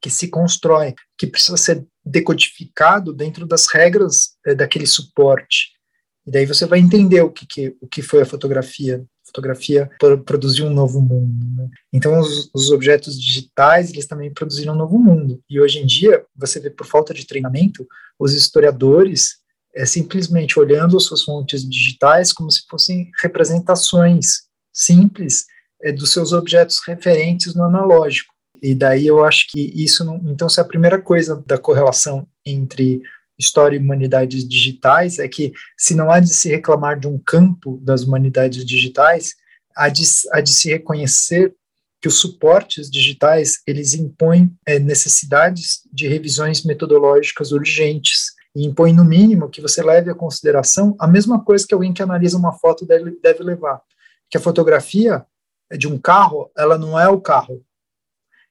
que 0.00 0.10
se 0.10 0.28
constrói, 0.28 0.94
que 1.16 1.26
precisa 1.26 1.56
ser 1.56 1.86
decodificado 2.04 3.12
dentro 3.12 3.46
das 3.46 3.66
regras 3.66 4.36
é, 4.46 4.54
daquele 4.54 4.86
suporte. 4.86 5.72
E 6.26 6.30
daí 6.30 6.46
você 6.46 6.66
vai 6.66 6.78
entender 6.78 7.22
o 7.22 7.30
que, 7.30 7.46
que, 7.46 7.76
o 7.80 7.86
que 7.86 8.02
foi 8.02 8.22
a 8.22 8.26
fotografia 8.26 9.04
fotografia 9.34 9.90
produzir 10.24 10.62
um 10.62 10.70
novo 10.70 11.00
mundo. 11.00 11.44
Né? 11.56 11.68
Então, 11.92 12.20
os, 12.20 12.48
os, 12.54 12.70
objetos 12.70 13.20
digitais, 13.20 13.90
eles 13.90 14.06
também 14.06 14.32
produziram 14.32 14.74
um 14.74 14.78
novo 14.78 14.96
mundo. 14.96 15.42
E 15.50 15.60
hoje 15.60 15.80
em 15.80 15.86
dia, 15.86 16.24
você 16.36 16.60
vê, 16.60 16.70
por 16.70 16.86
falta 16.86 17.12
de 17.12 17.26
treinamento, 17.26 17.86
os 18.18 18.32
historiadores 18.32 19.38
é, 19.74 19.84
simplesmente 19.84 20.58
olhando 20.58 20.96
as 20.96 21.04
suas 21.04 21.24
fontes 21.24 21.68
digitais 21.68 22.32
como 22.32 22.50
se 22.50 22.62
fossem 22.68 23.10
representações 23.20 24.44
simples 24.72 25.46
é, 25.82 25.90
dos 25.90 26.12
seus 26.12 26.32
objetos 26.32 26.80
referentes 26.86 27.54
no 27.54 27.64
analógico. 27.64 28.32
E 28.62 28.74
daí 28.74 29.06
eu 29.06 29.24
acho 29.24 29.48
que 29.50 29.60
isso, 29.74 30.04
não, 30.04 30.16
então, 30.26 30.48
se 30.48 30.60
é 30.60 30.62
a 30.62 30.66
primeira 30.66 31.00
coisa 31.00 31.42
da 31.44 31.58
correlação 31.58 32.26
entre 32.46 33.02
História 33.44 33.76
e 33.76 33.78
Humanidades 33.78 34.46
Digitais 34.48 35.18
é 35.18 35.28
que, 35.28 35.52
se 35.76 35.94
não 35.94 36.10
há 36.10 36.20
de 36.20 36.28
se 36.28 36.48
reclamar 36.48 36.98
de 36.98 37.06
um 37.06 37.18
campo 37.18 37.78
das 37.82 38.02
humanidades 38.02 38.64
digitais, 38.64 39.34
há 39.76 39.88
de, 39.88 40.04
há 40.32 40.40
de 40.40 40.52
se 40.52 40.70
reconhecer 40.70 41.54
que 42.00 42.08
os 42.08 42.18
suportes 42.18 42.90
digitais 42.90 43.62
eles 43.66 43.94
impõem 43.94 44.54
é, 44.66 44.78
necessidades 44.78 45.80
de 45.90 46.06
revisões 46.06 46.62
metodológicas 46.62 47.50
urgentes 47.50 48.34
e 48.54 48.66
impõem 48.66 48.92
no 48.92 49.04
mínimo 49.04 49.48
que 49.48 49.62
você 49.62 49.82
leve 49.82 50.10
à 50.10 50.14
consideração 50.14 50.94
a 51.00 51.06
mesma 51.06 51.42
coisa 51.42 51.66
que 51.66 51.72
alguém 51.72 51.94
que 51.94 52.02
analisa 52.02 52.36
uma 52.36 52.52
foto 52.52 52.86
deve, 52.86 53.18
deve 53.22 53.42
levar, 53.42 53.80
que 54.30 54.36
a 54.36 54.40
fotografia 54.40 55.24
de 55.78 55.88
um 55.88 55.98
carro 55.98 56.50
ela 56.56 56.76
não 56.76 57.00
é 57.00 57.08
o 57.08 57.20
carro, 57.20 57.64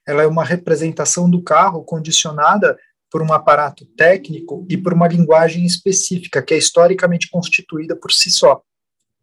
ela 0.06 0.22
é 0.22 0.26
uma 0.26 0.44
representação 0.44 1.30
do 1.30 1.40
carro 1.40 1.84
condicionada 1.84 2.76
por 3.14 3.22
um 3.22 3.32
aparato 3.32 3.86
técnico 3.96 4.66
e 4.68 4.76
por 4.76 4.92
uma 4.92 5.06
linguagem 5.06 5.64
específica, 5.64 6.42
que 6.42 6.52
é 6.52 6.58
historicamente 6.58 7.30
constituída 7.30 7.94
por 7.94 8.10
si 8.10 8.28
só, 8.28 8.60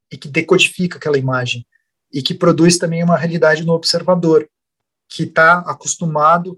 e 0.10 0.16
que 0.16 0.30
decodifica 0.30 0.98
aquela 0.98 1.18
imagem, 1.18 1.68
e 2.10 2.22
que 2.22 2.34
produz 2.34 2.78
também 2.78 3.04
uma 3.04 3.18
realidade 3.18 3.66
no 3.66 3.74
observador, 3.74 4.48
que 5.10 5.24
está 5.24 5.58
acostumado 5.68 6.58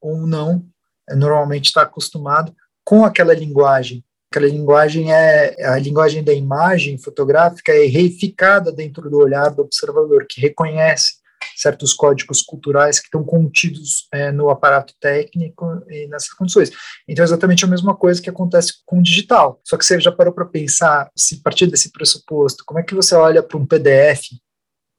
ou 0.00 0.26
não, 0.26 0.66
é, 1.08 1.14
normalmente 1.14 1.66
está 1.66 1.82
acostumado 1.82 2.52
com 2.84 3.04
aquela 3.04 3.32
linguagem. 3.32 4.04
Aquela 4.28 4.48
linguagem 4.48 5.12
é 5.12 5.64
a 5.64 5.78
linguagem 5.78 6.24
da 6.24 6.34
imagem 6.34 6.98
fotográfica 6.98 7.70
é 7.70 7.86
reificada 7.86 8.72
dentro 8.72 9.08
do 9.08 9.18
olhar 9.18 9.50
do 9.50 9.62
observador, 9.62 10.26
que 10.28 10.40
reconhece 10.40 11.21
certos 11.56 11.92
códigos 11.92 12.42
culturais 12.42 12.98
que 12.98 13.06
estão 13.06 13.24
contidos 13.24 14.06
é, 14.12 14.30
no 14.30 14.50
aparato 14.50 14.94
técnico 15.00 15.82
e 15.88 16.06
nessas 16.08 16.30
condições. 16.30 16.70
Então, 17.08 17.22
é 17.22 17.26
exatamente 17.26 17.64
a 17.64 17.68
mesma 17.68 17.94
coisa 17.94 18.20
que 18.20 18.30
acontece 18.30 18.74
com 18.84 18.98
o 18.98 19.02
digital. 19.02 19.60
Só 19.64 19.76
que 19.76 19.84
você 19.84 20.00
já 20.00 20.12
parou 20.12 20.32
para 20.32 20.44
pensar, 20.44 21.10
se 21.16 21.42
partir 21.42 21.66
desse 21.66 21.90
pressuposto, 21.92 22.64
como 22.66 22.80
é 22.80 22.82
que 22.82 22.94
você 22.94 23.14
olha 23.14 23.42
para 23.42 23.58
um 23.58 23.66
PDF 23.66 24.28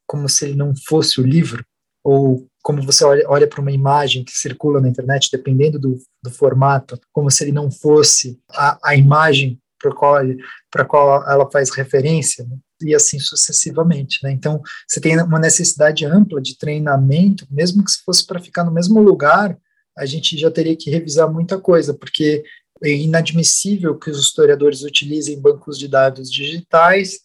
como 0.05 0.27
se 0.29 0.45
ele 0.45 0.55
não 0.55 0.73
fosse 0.75 1.19
o 1.19 1.25
livro? 1.25 1.63
Ou 2.03 2.45
como 2.61 2.81
você 2.81 3.03
olha, 3.03 3.25
olha 3.27 3.47
para 3.47 3.61
uma 3.61 3.71
imagem 3.71 4.23
que 4.23 4.31
circula 4.31 4.79
na 4.79 4.89
internet, 4.89 5.29
dependendo 5.31 5.79
do, 5.79 5.97
do 6.23 6.31
formato, 6.31 6.99
como 7.11 7.29
se 7.29 7.43
ele 7.43 7.51
não 7.51 7.71
fosse 7.71 8.39
a, 8.51 8.77
a 8.83 8.95
imagem 8.95 9.59
para 9.81 9.93
qual, 9.93 10.21
qual 10.87 11.29
ela 11.29 11.49
faz 11.51 11.69
referência, 11.71 12.45
né? 12.45 12.57
E 12.81 12.93
assim 12.95 13.19
sucessivamente. 13.19 14.19
Né? 14.23 14.31
Então, 14.31 14.61
você 14.87 14.99
tem 14.99 15.19
uma 15.21 15.39
necessidade 15.39 16.05
ampla 16.05 16.41
de 16.41 16.57
treinamento, 16.57 17.47
mesmo 17.49 17.83
que 17.83 17.91
se 17.91 18.03
fosse 18.03 18.25
para 18.25 18.39
ficar 18.39 18.63
no 18.63 18.71
mesmo 18.71 19.01
lugar, 19.01 19.57
a 19.97 20.05
gente 20.05 20.37
já 20.37 20.49
teria 20.49 20.75
que 20.75 20.89
revisar 20.89 21.31
muita 21.31 21.59
coisa, 21.59 21.93
porque 21.93 22.43
é 22.83 22.89
inadmissível 22.89 23.97
que 23.97 24.09
os 24.09 24.19
historiadores 24.19 24.81
utilizem 24.81 25.39
bancos 25.39 25.77
de 25.77 25.87
dados 25.87 26.31
digitais 26.31 27.19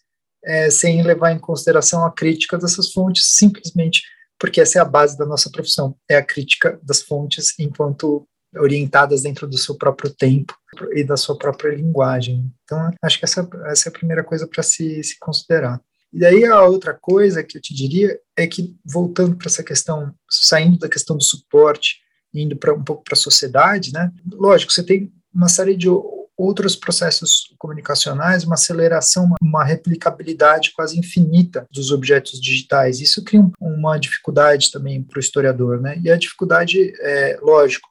é, 0.45 0.71
sem 0.71 1.03
levar 1.03 1.33
em 1.33 1.39
consideração 1.39 2.05
a 2.05 2.13
crítica 2.13 2.57
dessas 2.57 2.93
fontes, 2.93 3.25
simplesmente 3.27 4.03
porque 4.39 4.61
essa 4.61 4.79
é 4.79 4.83
a 4.83 4.85
base 4.85 5.19
da 5.19 5.27
nossa 5.27 5.51
profissão, 5.51 5.97
é 6.09 6.17
a 6.17 6.25
crítica 6.25 6.79
das 6.83 7.03
fontes 7.03 7.59
enquanto 7.59 8.27
orientadas 8.59 9.23
dentro 9.23 9.47
do 9.47 9.59
seu 9.59 9.77
próprio 9.77 10.11
tempo 10.11 10.55
e 10.93 11.05
da 11.05 11.17
sua 11.17 11.37
própria 11.37 11.75
linguagem. 11.75 12.51
Então, 12.65 12.91
acho 13.03 13.19
que 13.19 13.25
essa, 13.25 13.49
essa 13.67 13.89
é 13.89 13.91
a 13.91 13.93
primeira 13.93 14.25
coisa 14.25 14.47
para 14.47 14.63
se, 14.63 15.03
se 15.03 15.19
considerar. 15.19 15.81
E 16.13 16.19
daí 16.19 16.45
a 16.45 16.63
outra 16.63 16.95
coisa 16.95 17.43
que 17.43 17.59
eu 17.59 17.61
te 17.61 17.75
diria 17.75 18.19
é 18.37 18.47
que, 18.47 18.75
voltando 18.85 19.37
para 19.37 19.49
essa 19.49 19.63
questão, 19.63 20.13
saindo 20.31 20.79
da 20.79 20.89
questão 20.89 21.17
do 21.17 21.23
suporte, 21.23 21.99
indo 22.35 22.57
para 22.57 22.73
um 22.73 22.83
pouco 22.83 23.05
para 23.05 23.15
a 23.15 23.17
sociedade, 23.17 23.93
né? 23.93 24.11
Lógico, 24.33 24.73
você 24.73 24.83
tem 24.83 25.13
uma 25.35 25.49
série 25.49 25.77
de 25.77 25.89
outros 26.37 26.77
processos 26.77 27.53
comunicacionais, 27.59 28.45
uma 28.45 28.55
aceleração, 28.55 29.35
uma 29.43 29.65
replicabilidade 29.65 30.73
quase 30.73 30.99
infinita 30.99 31.67
dos 31.71 31.91
objetos 31.91 32.41
digitais. 32.41 33.01
Isso 33.01 33.25
cria 33.25 33.45
uma 33.61 33.99
dificuldade 33.99 34.71
também 34.71 35.03
para 35.03 35.19
o 35.19 35.21
historiador, 35.21 35.81
né? 35.81 36.01
E 36.03 36.11
a 36.11 36.17
dificuldade, 36.17 36.93
é, 37.01 37.39
lógico, 37.43 37.89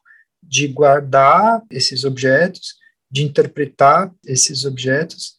de 0.48 0.66
guardar 0.66 1.62
esses 1.70 2.04
objetos, 2.04 2.76
de 3.10 3.22
interpretar 3.22 4.10
esses 4.26 4.64
objetos. 4.64 5.36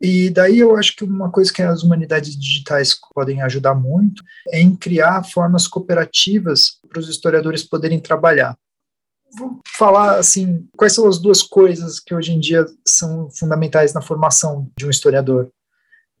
E 0.00 0.30
daí 0.30 0.58
eu 0.58 0.76
acho 0.76 0.96
que 0.96 1.04
uma 1.04 1.30
coisa 1.30 1.52
que 1.52 1.62
as 1.62 1.82
humanidades 1.82 2.34
digitais 2.34 2.98
podem 3.14 3.42
ajudar 3.42 3.74
muito 3.74 4.24
é 4.48 4.58
em 4.58 4.74
criar 4.74 5.22
formas 5.22 5.68
cooperativas 5.68 6.78
para 6.88 6.98
os 6.98 7.08
historiadores 7.08 7.62
poderem 7.62 8.00
trabalhar. 8.00 8.56
Vou 9.36 9.60
falar 9.76 10.18
assim, 10.18 10.66
quais 10.76 10.94
são 10.94 11.06
as 11.06 11.18
duas 11.18 11.42
coisas 11.42 12.00
que 12.00 12.14
hoje 12.14 12.32
em 12.32 12.40
dia 12.40 12.66
são 12.84 13.30
fundamentais 13.30 13.92
na 13.92 14.00
formação 14.00 14.70
de 14.76 14.86
um 14.86 14.90
historiador? 14.90 15.50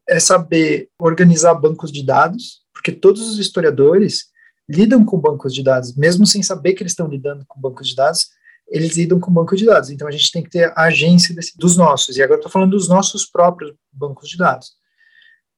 É 0.06 0.20
saber 0.20 0.88
organizar 1.00 1.54
bancos 1.54 1.90
de 1.90 2.04
dados, 2.04 2.60
porque 2.72 2.92
todos 2.92 3.28
os 3.28 3.38
historiadores 3.38 4.30
lidam 4.70 5.04
com 5.04 5.18
bancos 5.18 5.52
de 5.52 5.62
dados, 5.62 5.96
mesmo 5.96 6.24
sem 6.24 6.42
saber 6.42 6.74
que 6.74 6.82
eles 6.82 6.92
estão 6.92 7.08
lidando 7.08 7.44
com 7.46 7.60
bancos 7.60 7.88
de 7.88 7.96
dados, 7.96 8.28
eles 8.68 8.96
lidam 8.96 9.18
com 9.18 9.32
banco 9.32 9.56
de 9.56 9.66
dados. 9.66 9.90
Então 9.90 10.06
a 10.06 10.12
gente 10.12 10.30
tem 10.30 10.42
que 10.42 10.50
ter 10.50 10.72
a 10.76 10.84
agência 10.84 11.34
desse, 11.34 11.58
dos 11.58 11.76
nossos. 11.76 12.16
E 12.16 12.22
agora 12.22 12.38
estou 12.38 12.50
falando 12.50 12.70
dos 12.70 12.88
nossos 12.88 13.26
próprios 13.26 13.72
bancos 13.92 14.28
de 14.28 14.36
dados. 14.36 14.72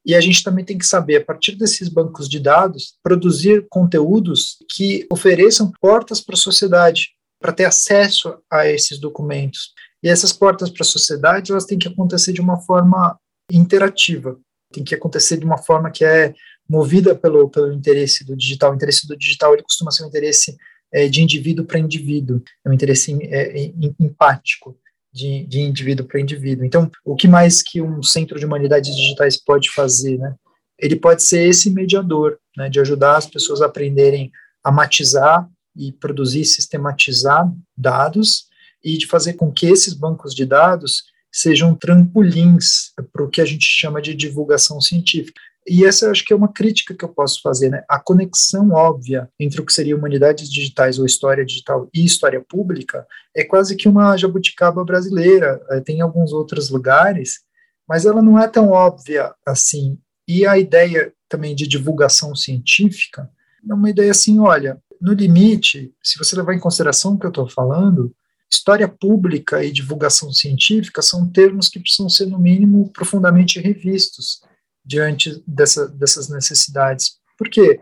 E 0.05 0.14
a 0.14 0.20
gente 0.20 0.42
também 0.42 0.64
tem 0.64 0.79
que 0.79 0.87
saber, 0.87 1.16
a 1.16 1.25
partir 1.25 1.55
desses 1.55 1.88
bancos 1.88 2.29
de 2.29 2.40
dados, 2.40 2.94
produzir 3.03 3.66
conteúdos 3.68 4.57
que 4.75 5.07
ofereçam 5.12 5.70
portas 5.81 6.20
para 6.20 6.35
a 6.35 6.38
sociedade, 6.38 7.11
para 7.38 7.53
ter 7.53 7.66
acesso 7.66 8.38
a 8.51 8.66
esses 8.66 8.98
documentos. 8.98 9.72
E 10.03 10.09
essas 10.09 10.33
portas 10.33 10.70
para 10.70 10.83
a 10.83 10.87
sociedade, 10.87 11.53
elas 11.53 11.66
têm 11.66 11.79
que 11.79 11.87
acontecer 11.87 12.33
de 12.33 12.40
uma 12.40 12.59
forma 12.61 13.16
interativa, 13.51 14.37
tem 14.72 14.83
que 14.83 14.94
acontecer 14.94 15.37
de 15.37 15.44
uma 15.44 15.59
forma 15.59 15.90
que 15.90 16.05
é 16.05 16.35
movida 16.72 17.14
pelo, 17.14 17.50
pelo 17.50 17.70
interesse 17.70 18.24
do 18.24 18.35
digital. 18.35 18.72
O 18.72 18.74
interesse 18.74 19.06
do 19.06 19.14
digital 19.14 19.52
ele 19.52 19.62
costuma 19.62 19.90
ser 19.90 20.04
um 20.04 20.08
interesse 20.08 20.56
é, 20.90 21.06
de 21.06 21.22
indivíduo 21.22 21.66
para 21.66 21.78
indivíduo, 21.78 22.42
é 22.64 22.70
um 22.70 22.72
interesse 22.72 23.12
é, 23.24 23.70
empático 24.00 24.74
de, 25.12 25.46
de 25.46 25.61
indivíduo 25.61 26.06
para 26.06 26.18
indivíduo. 26.18 26.64
Então, 26.64 26.90
o 27.04 27.14
que 27.14 27.28
mais 27.28 27.62
que 27.62 27.82
um 27.82 28.02
centro 28.02 28.38
de 28.38 28.46
humanidades 28.46 28.96
digitais 28.96 29.37
pode 29.37 29.70
fazer, 29.70 30.16
né? 30.18 30.35
Ele 30.78 30.96
pode 30.96 31.22
ser 31.22 31.46
esse 31.46 31.70
mediador, 31.70 32.38
né, 32.56 32.68
de 32.68 32.80
ajudar 32.80 33.16
as 33.16 33.26
pessoas 33.26 33.61
a 33.61 33.66
aprenderem 33.66 34.32
a 34.64 34.72
matizar 34.72 35.48
e 35.76 35.92
produzir, 35.92 36.44
sistematizar 36.44 37.52
dados 37.76 38.46
e 38.82 38.96
de 38.96 39.06
fazer 39.06 39.35
com 39.35 39.52
que 39.52 39.66
esses 39.66 39.94
bancos 39.94 40.35
de 40.35 40.44
dados 40.44 41.04
sejam 41.30 41.74
trampolins 41.74 42.92
para 43.12 43.24
o 43.24 43.28
que 43.28 43.40
a 43.40 43.44
gente 43.44 43.66
chama 43.66 44.02
de 44.02 44.14
divulgação 44.14 44.80
científica. 44.80 45.40
E 45.66 45.85
essa 45.85 46.11
acho 46.11 46.25
que 46.25 46.33
é 46.33 46.37
uma 46.37 46.53
crítica 46.53 46.94
que 46.94 47.05
eu 47.05 47.09
posso 47.09 47.40
fazer, 47.40 47.70
né? 47.70 47.85
A 47.88 48.01
conexão 48.01 48.70
óbvia 48.72 49.31
entre 49.38 49.61
o 49.61 49.66
que 49.66 49.72
seria 49.72 49.96
humanidades 49.96 50.51
digitais 50.51 50.98
ou 50.98 51.07
história 51.07 51.44
digital 51.44 51.88
e 51.94 52.05
história 52.05 52.40
pública 52.40 53.07
é 53.35 53.44
quase 53.44 53.77
que 53.77 53.88
uma 53.88 54.16
jabuticaba 54.16 54.85
brasileira. 54.85 55.61
É, 55.70 55.81
tem 55.81 56.01
alguns 56.01 56.33
outros 56.33 56.68
lugares, 56.68 57.40
mas 57.88 58.05
ela 58.05 58.20
não 58.20 58.38
é 58.38 58.48
tão 58.48 58.70
óbvia 58.70 59.33
assim. 59.46 59.98
E 60.27 60.44
a 60.44 60.59
ideia 60.59 61.12
também 61.29 61.55
de 61.55 61.66
divulgação 61.68 62.35
científica 62.35 63.31
é 63.68 63.72
uma 63.72 63.90
ideia 63.90 64.11
assim, 64.11 64.40
olha, 64.40 64.83
no 65.01 65.12
limite, 65.12 65.94
se 66.03 66.18
você 66.18 66.35
levar 66.35 66.55
em 66.55 66.61
consideração 66.61 67.14
o 67.14 67.18
que 67.18 67.27
eu 67.27 67.31
estou 67.31 67.48
falando, 67.48 68.12
história 68.53 68.88
pública 68.88 69.64
e 69.64 69.70
divulgação 69.70 70.33
científica 70.33 71.01
são 71.03 71.29
termos 71.29 71.68
que 71.68 71.79
precisam 71.79 72.09
ser, 72.09 72.27
no 72.27 72.38
mínimo, 72.38 72.90
profundamente 72.92 73.61
revistos 73.61 74.40
diante 74.85 75.42
dessa, 75.47 75.88
dessas 75.88 76.29
necessidades. 76.29 77.18
Por 77.38 77.49
quê? 77.49 77.81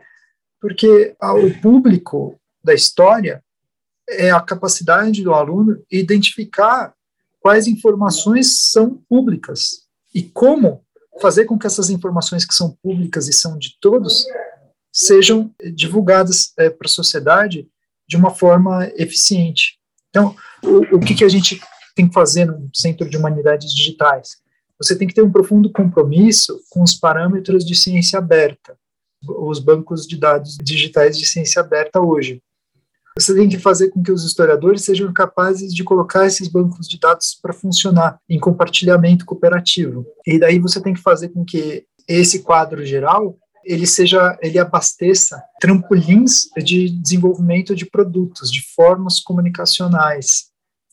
Porque 0.61 1.15
o 1.21 1.61
público 1.61 2.39
da 2.63 2.75
história 2.75 3.43
é 4.09 4.31
a 4.31 4.41
capacidade 4.41 5.23
do 5.23 5.33
aluno 5.33 5.83
identificar 5.91 6.95
quais 7.41 7.67
informações 7.67 8.59
são 8.71 9.03
públicas 9.09 9.87
e 10.15 10.23
como 10.23 10.85
fazer 11.21 11.45
com 11.45 11.59
que 11.59 11.67
essas 11.67 11.91
informações 11.91 12.45
que 12.45 12.55
são 12.55 12.77
públicas 12.83 13.29
e 13.29 13.33
são 13.33 13.59
de 13.59 13.77
todos 13.81 14.27
sejam 14.93 15.55
divulgadas 15.75 16.53
é, 16.59 16.69
para 16.69 16.87
a 16.87 16.91
sociedade 16.91 17.69
de 18.09 18.17
uma 18.17 18.35
forma 18.35 18.91
eficiente. 18.97 19.79
Então, 20.09 20.35
o, 20.63 20.97
o 20.97 21.01
que, 21.01 21.15
que 21.15 21.25
a 21.25 21.29
gente 21.29 21.61
tem 21.95 22.09
que 22.09 22.15
fazer 22.15 22.45
no 22.45 22.69
Centro 22.75 23.09
de 23.09 23.17
Humanidades 23.17 23.73
Digitais? 23.73 24.39
Você 24.81 24.97
tem 24.97 25.07
que 25.07 25.14
ter 25.14 25.23
um 25.23 25.31
profundo 25.31 25.71
compromisso 25.71 26.61
com 26.71 26.83
os 26.83 26.95
parâmetros 26.95 27.64
de 27.64 27.75
ciência 27.75 28.19
aberta, 28.19 28.77
os 29.29 29.59
bancos 29.59 30.07
de 30.07 30.16
dados 30.16 30.57
digitais 30.62 31.19
de 31.19 31.27
ciência 31.27 31.61
aberta 31.61 32.01
hoje. 32.01 32.43
Você 33.19 33.35
tem 33.35 33.49
que 33.49 33.59
fazer 33.59 33.90
com 33.90 34.03
que 34.03 34.12
os 34.12 34.25
historiadores 34.25 34.83
sejam 34.83 35.12
capazes 35.12 35.75
de 35.75 35.85
colocar 35.85 36.27
esses 36.27 36.49
bancos 36.49 36.88
de 36.88 36.99
dados 36.99 37.38
para 37.40 37.53
funcionar 37.53 38.19
em 38.29 38.38
compartilhamento 38.38 39.27
cooperativo. 39.27 40.07
E 40.27 40.38
daí 40.38 40.59
você 40.59 40.81
tem 40.81 40.95
que 40.95 41.03
fazer 41.03 41.29
com 41.29 41.45
que 41.45 41.85
esse 42.09 42.43
quadro 42.43 42.85
geral 42.85 43.37
ele 43.64 43.87
seja, 43.87 44.38
ele 44.40 44.59
abasteça 44.59 45.43
trampolins 45.61 46.49
de 46.57 46.88
desenvolvimento 46.88 47.75
de 47.77 47.85
produtos, 47.85 48.51
de 48.51 48.62
formas 48.75 49.21
comunicacionais, 49.21 50.50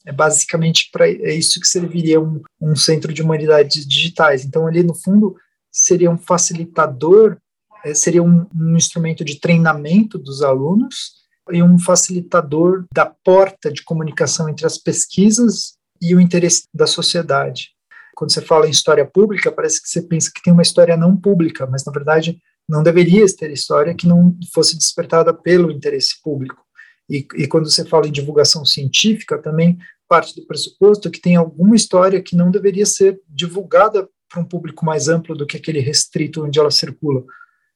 é 0.07 0.11
basicamente 0.13 0.89
para 0.89 1.05
é 1.05 1.33
isso 1.33 1.59
que 1.59 1.67
serviria 1.67 2.19
um, 2.19 2.41
um 2.61 2.77
centro 2.77 3.13
de 3.13 3.21
humanidades 3.21 3.85
digitais. 3.85 4.45
Então, 4.45 4.65
ali 4.65 4.81
no 4.81 4.95
fundo, 4.95 5.35
seria 5.69 6.09
um 6.09 6.17
facilitador, 6.17 7.37
é, 7.83 7.93
seria 7.93 8.23
um, 8.23 8.47
um 8.55 8.77
instrumento 8.77 9.25
de 9.25 9.37
treinamento 9.37 10.17
dos 10.17 10.41
alunos 10.41 11.17
e 11.51 11.61
um 11.61 11.77
facilitador 11.77 12.85
da 12.93 13.05
porta 13.05 13.69
de 13.69 13.83
comunicação 13.83 14.47
entre 14.47 14.65
as 14.65 14.77
pesquisas 14.77 15.73
e 16.01 16.15
o 16.15 16.21
interesse 16.21 16.63
da 16.73 16.87
sociedade. 16.87 17.71
Quando 18.15 18.31
você 18.31 18.41
fala 18.41 18.65
em 18.65 18.71
história 18.71 19.05
pública, 19.05 19.51
parece 19.51 19.81
que 19.81 19.89
você 19.89 20.01
pensa 20.01 20.31
que 20.33 20.41
tem 20.41 20.53
uma 20.53 20.61
história 20.61 20.95
não 20.95 21.17
pública, 21.17 21.67
mas 21.67 21.83
na 21.83 21.91
verdade 21.91 22.39
não 22.67 22.81
deveria 22.81 23.25
ter 23.35 23.51
história 23.51 23.93
que 23.93 24.07
não 24.07 24.33
fosse 24.53 24.77
despertada 24.77 25.33
pelo 25.33 25.69
interesse 25.69 26.21
público. 26.23 26.65
E, 27.09 27.25
e, 27.35 27.47
quando 27.47 27.69
você 27.69 27.85
fala 27.85 28.07
em 28.07 28.11
divulgação 28.11 28.65
científica, 28.65 29.37
também 29.37 29.77
parte 30.07 30.35
do 30.35 30.45
pressuposto 30.45 31.11
que 31.11 31.19
tem 31.19 31.35
alguma 31.35 31.75
história 31.75 32.21
que 32.21 32.35
não 32.35 32.49
deveria 32.49 32.85
ser 32.85 33.19
divulgada 33.27 34.07
para 34.29 34.41
um 34.41 34.45
público 34.45 34.85
mais 34.85 35.07
amplo 35.07 35.35
do 35.35 35.45
que 35.45 35.57
aquele 35.57 35.79
restrito 35.79 36.43
onde 36.43 36.59
ela 36.59 36.71
circula. 36.71 37.23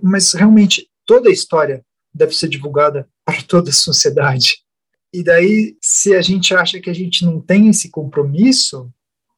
Mas 0.02 0.34
realmente 0.34 0.90
toda 1.06 1.30
a 1.30 1.34
história 1.34 1.84
deve 2.14 2.36
ser 2.36 2.50
divulgada 2.50 3.08
para 3.26 3.42
toda 3.44 3.70
a 3.70 3.74
sociedade. 3.74 4.58
E 5.14 5.24
daí, 5.24 5.76
se 5.82 6.16
a 6.16 6.22
gente 6.22 6.54
acha 6.56 6.80
que 6.80 6.90
a 6.90 6.94
gente 6.94 7.26
não 7.26 7.40
tem 7.42 7.68
esse 7.68 7.90
compromisso, 7.90 8.90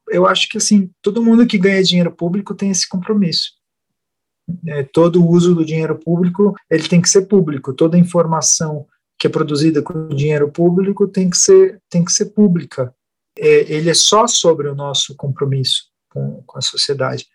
eu 0.10 0.28
acho 0.28 0.48
que 0.48 0.58
assim, 0.58 0.92
todo 1.02 1.24
mundo 1.24 1.48
que 1.48 1.58
ganha 1.58 1.84
dinheiro 1.84 2.12
público 2.12 2.54
tem 2.54 2.70
esse 2.70 2.88
compromisso. 2.88 3.54
é, 4.68 4.84
todo 4.84 5.24
o 5.24 5.30
uso 5.30 5.56
do 5.56 5.66
dinheiro 5.66 5.98
público 5.98 6.54
ele 6.70 6.88
tem 6.88 7.02
que 7.02 7.10
ser 7.10 7.24
público, 7.28 7.74
toda 7.74 7.98
informação 7.98 8.86
que 9.17 9.28
é 9.28 9.30
produzida 9.30 9.82
com 9.82 10.10
dinheiro 10.10 10.52
público 10.52 11.08
tem 11.08 11.30
que 11.30 11.38
ser, 11.38 11.82
tem 11.89 12.04
que 12.04 12.12
ser 12.12 12.26
pública. 12.28 12.93
É, 13.38 13.73
ele 13.73 13.89
é 13.89 13.93
só 13.93 14.28
sobre 14.28 14.67
o 14.67 14.76
nosso 14.76 15.15
compromisso 15.15 15.86
com, 16.10 16.43
com 16.45 16.58
a 16.58 16.62
sociedade. 16.62 17.28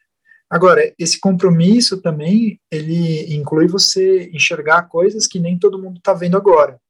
Agora, 0.50 0.94
esse 0.98 1.20
compromisso 1.20 2.00
também, 2.00 2.58
ele 2.70 3.34
inclui 3.34 3.68
você 3.68 4.30
enxergar 4.32 4.88
coisas 4.88 5.26
que 5.26 5.38
nem 5.38 5.58
todo 5.58 5.80
mundo 5.80 5.98
está 5.98 6.14
vendo 6.14 6.36
agora. 6.36 6.80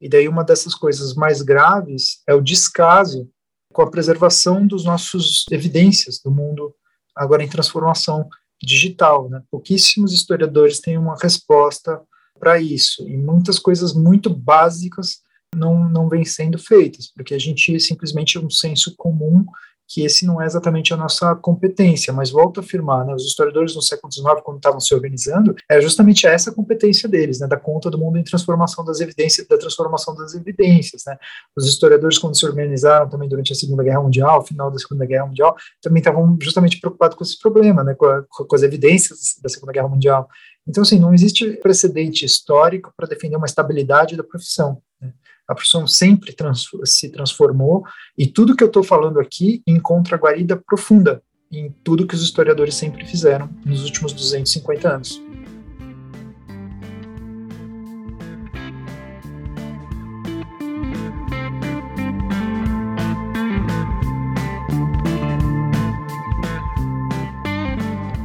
E 0.00 0.08
daí 0.08 0.26
uma 0.26 0.42
dessas 0.42 0.74
coisas 0.74 1.14
mais 1.14 1.42
graves 1.42 2.22
é 2.26 2.32
o 2.32 2.40
descaso 2.40 3.28
com 3.72 3.82
a 3.82 3.90
preservação 3.90 4.66
dos 4.66 4.84
nossos 4.84 5.44
evidências 5.50 6.18
do 6.18 6.30
mundo 6.30 6.74
agora 7.14 7.44
em 7.44 7.48
transformação 7.48 8.28
digital. 8.62 9.28
Né? 9.28 9.42
Pouquíssimos 9.50 10.12
historiadores 10.12 10.80
têm 10.80 10.96
uma 10.96 11.16
resposta 11.20 12.00
para 12.40 12.60
isso, 12.60 13.06
e 13.06 13.16
muitas 13.16 13.58
coisas 13.58 13.92
muito 13.92 14.30
básicas 14.30 15.18
não, 15.54 15.88
não 15.88 16.08
vêm 16.08 16.24
sendo 16.24 16.58
feitas, 16.58 17.06
porque 17.14 17.34
a 17.34 17.38
gente 17.38 17.78
simplesmente 17.78 18.38
é 18.38 18.40
um 18.40 18.50
senso 18.50 18.94
comum 18.96 19.44
que 19.92 20.04
esse 20.04 20.24
não 20.24 20.40
é 20.40 20.46
exatamente 20.46 20.94
a 20.94 20.96
nossa 20.96 21.34
competência, 21.34 22.12
mas 22.12 22.30
volto 22.30 22.60
a 22.60 22.62
afirmar, 22.62 23.04
né, 23.04 23.12
os 23.12 23.24
historiadores 23.24 23.74
no 23.74 23.82
século 23.82 24.12
XIX, 24.12 24.40
quando 24.44 24.58
estavam 24.58 24.78
se 24.78 24.94
organizando, 24.94 25.52
é 25.68 25.80
justamente 25.80 26.28
essa 26.28 26.52
competência 26.52 27.08
deles, 27.08 27.40
né, 27.40 27.48
da 27.48 27.56
conta 27.56 27.90
do 27.90 27.98
mundo 27.98 28.16
em 28.16 28.22
transformação 28.22 28.84
das 28.84 29.00
evidências, 29.00 29.48
da 29.48 29.58
transformação 29.58 30.14
das 30.14 30.32
evidências, 30.32 31.02
né. 31.04 31.18
Os 31.56 31.66
historiadores, 31.66 32.18
quando 32.18 32.38
se 32.38 32.46
organizaram 32.46 33.08
também 33.08 33.28
durante 33.28 33.52
a 33.52 33.56
Segunda 33.56 33.82
Guerra 33.82 34.00
Mundial, 34.00 34.46
final 34.46 34.70
da 34.70 34.78
Segunda 34.78 35.04
Guerra 35.04 35.26
Mundial, 35.26 35.56
também 35.82 35.98
estavam 35.98 36.38
justamente 36.40 36.78
preocupados 36.78 37.16
com 37.16 37.24
esse 37.24 37.36
problema, 37.36 37.82
né, 37.82 37.94
com, 37.94 38.06
a, 38.06 38.22
com 38.22 38.54
as 38.54 38.62
evidências 38.62 39.34
da 39.42 39.48
Segunda 39.48 39.72
Guerra 39.72 39.88
Mundial. 39.88 40.28
Então, 40.70 40.82
assim, 40.82 41.00
não 41.00 41.12
existe 41.12 41.44
precedente 41.56 42.24
histórico 42.24 42.92
para 42.96 43.08
defender 43.08 43.36
uma 43.36 43.46
estabilidade 43.46 44.16
da 44.16 44.22
profissão. 44.22 44.80
Né 45.00 45.12
a 45.48 45.54
profissão 45.54 45.84
sempre 45.84 46.32
trans, 46.32 46.68
se 46.84 47.08
transformou, 47.10 47.82
e 48.16 48.24
tudo 48.24 48.54
que 48.54 48.62
eu 48.62 48.68
estou 48.68 48.84
falando 48.84 49.18
aqui 49.18 49.60
encontra 49.66 50.16
guarida 50.16 50.56
profunda 50.56 51.20
em 51.50 51.74
tudo 51.82 52.06
que 52.06 52.14
os 52.14 52.22
historiadores 52.22 52.76
sempre 52.76 53.04
fizeram 53.04 53.50
nos 53.66 53.82
últimos 53.82 54.12
250 54.12 54.88
anos. 54.88 55.20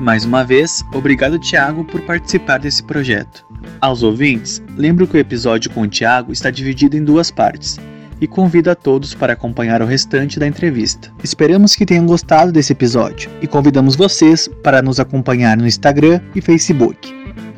Mais 0.05 0.23
uma 0.23 0.43
vez, 0.43 0.85
obrigado 0.93 1.39
Tiago 1.39 1.83
por 1.83 1.99
participar 2.01 2.59
desse 2.59 2.83
projeto. 2.83 3.43
Aos 3.81 4.03
ouvintes, 4.03 4.61
lembro 4.77 5.07
que 5.07 5.17
o 5.17 5.19
episódio 5.19 5.71
com 5.71 5.81
o 5.81 5.87
Tiago 5.87 6.31
está 6.31 6.51
dividido 6.51 6.95
em 6.95 7.03
duas 7.03 7.31
partes 7.31 7.79
e 8.21 8.27
convido 8.27 8.69
a 8.69 8.75
todos 8.75 9.15
para 9.15 9.33
acompanhar 9.33 9.81
o 9.81 9.85
restante 9.87 10.39
da 10.39 10.45
entrevista. 10.45 11.11
Esperamos 11.23 11.75
que 11.75 11.87
tenham 11.87 12.05
gostado 12.05 12.51
desse 12.51 12.71
episódio 12.71 13.31
e 13.41 13.47
convidamos 13.47 13.95
vocês 13.95 14.47
para 14.61 14.79
nos 14.79 14.99
acompanhar 14.99 15.57
no 15.57 15.65
Instagram 15.65 16.21
e 16.35 16.39
Facebook. 16.39 17.11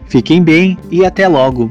Fiquem 0.06 0.42
bem 0.42 0.78
e 0.90 1.06
até 1.06 1.28
logo! 1.28 1.70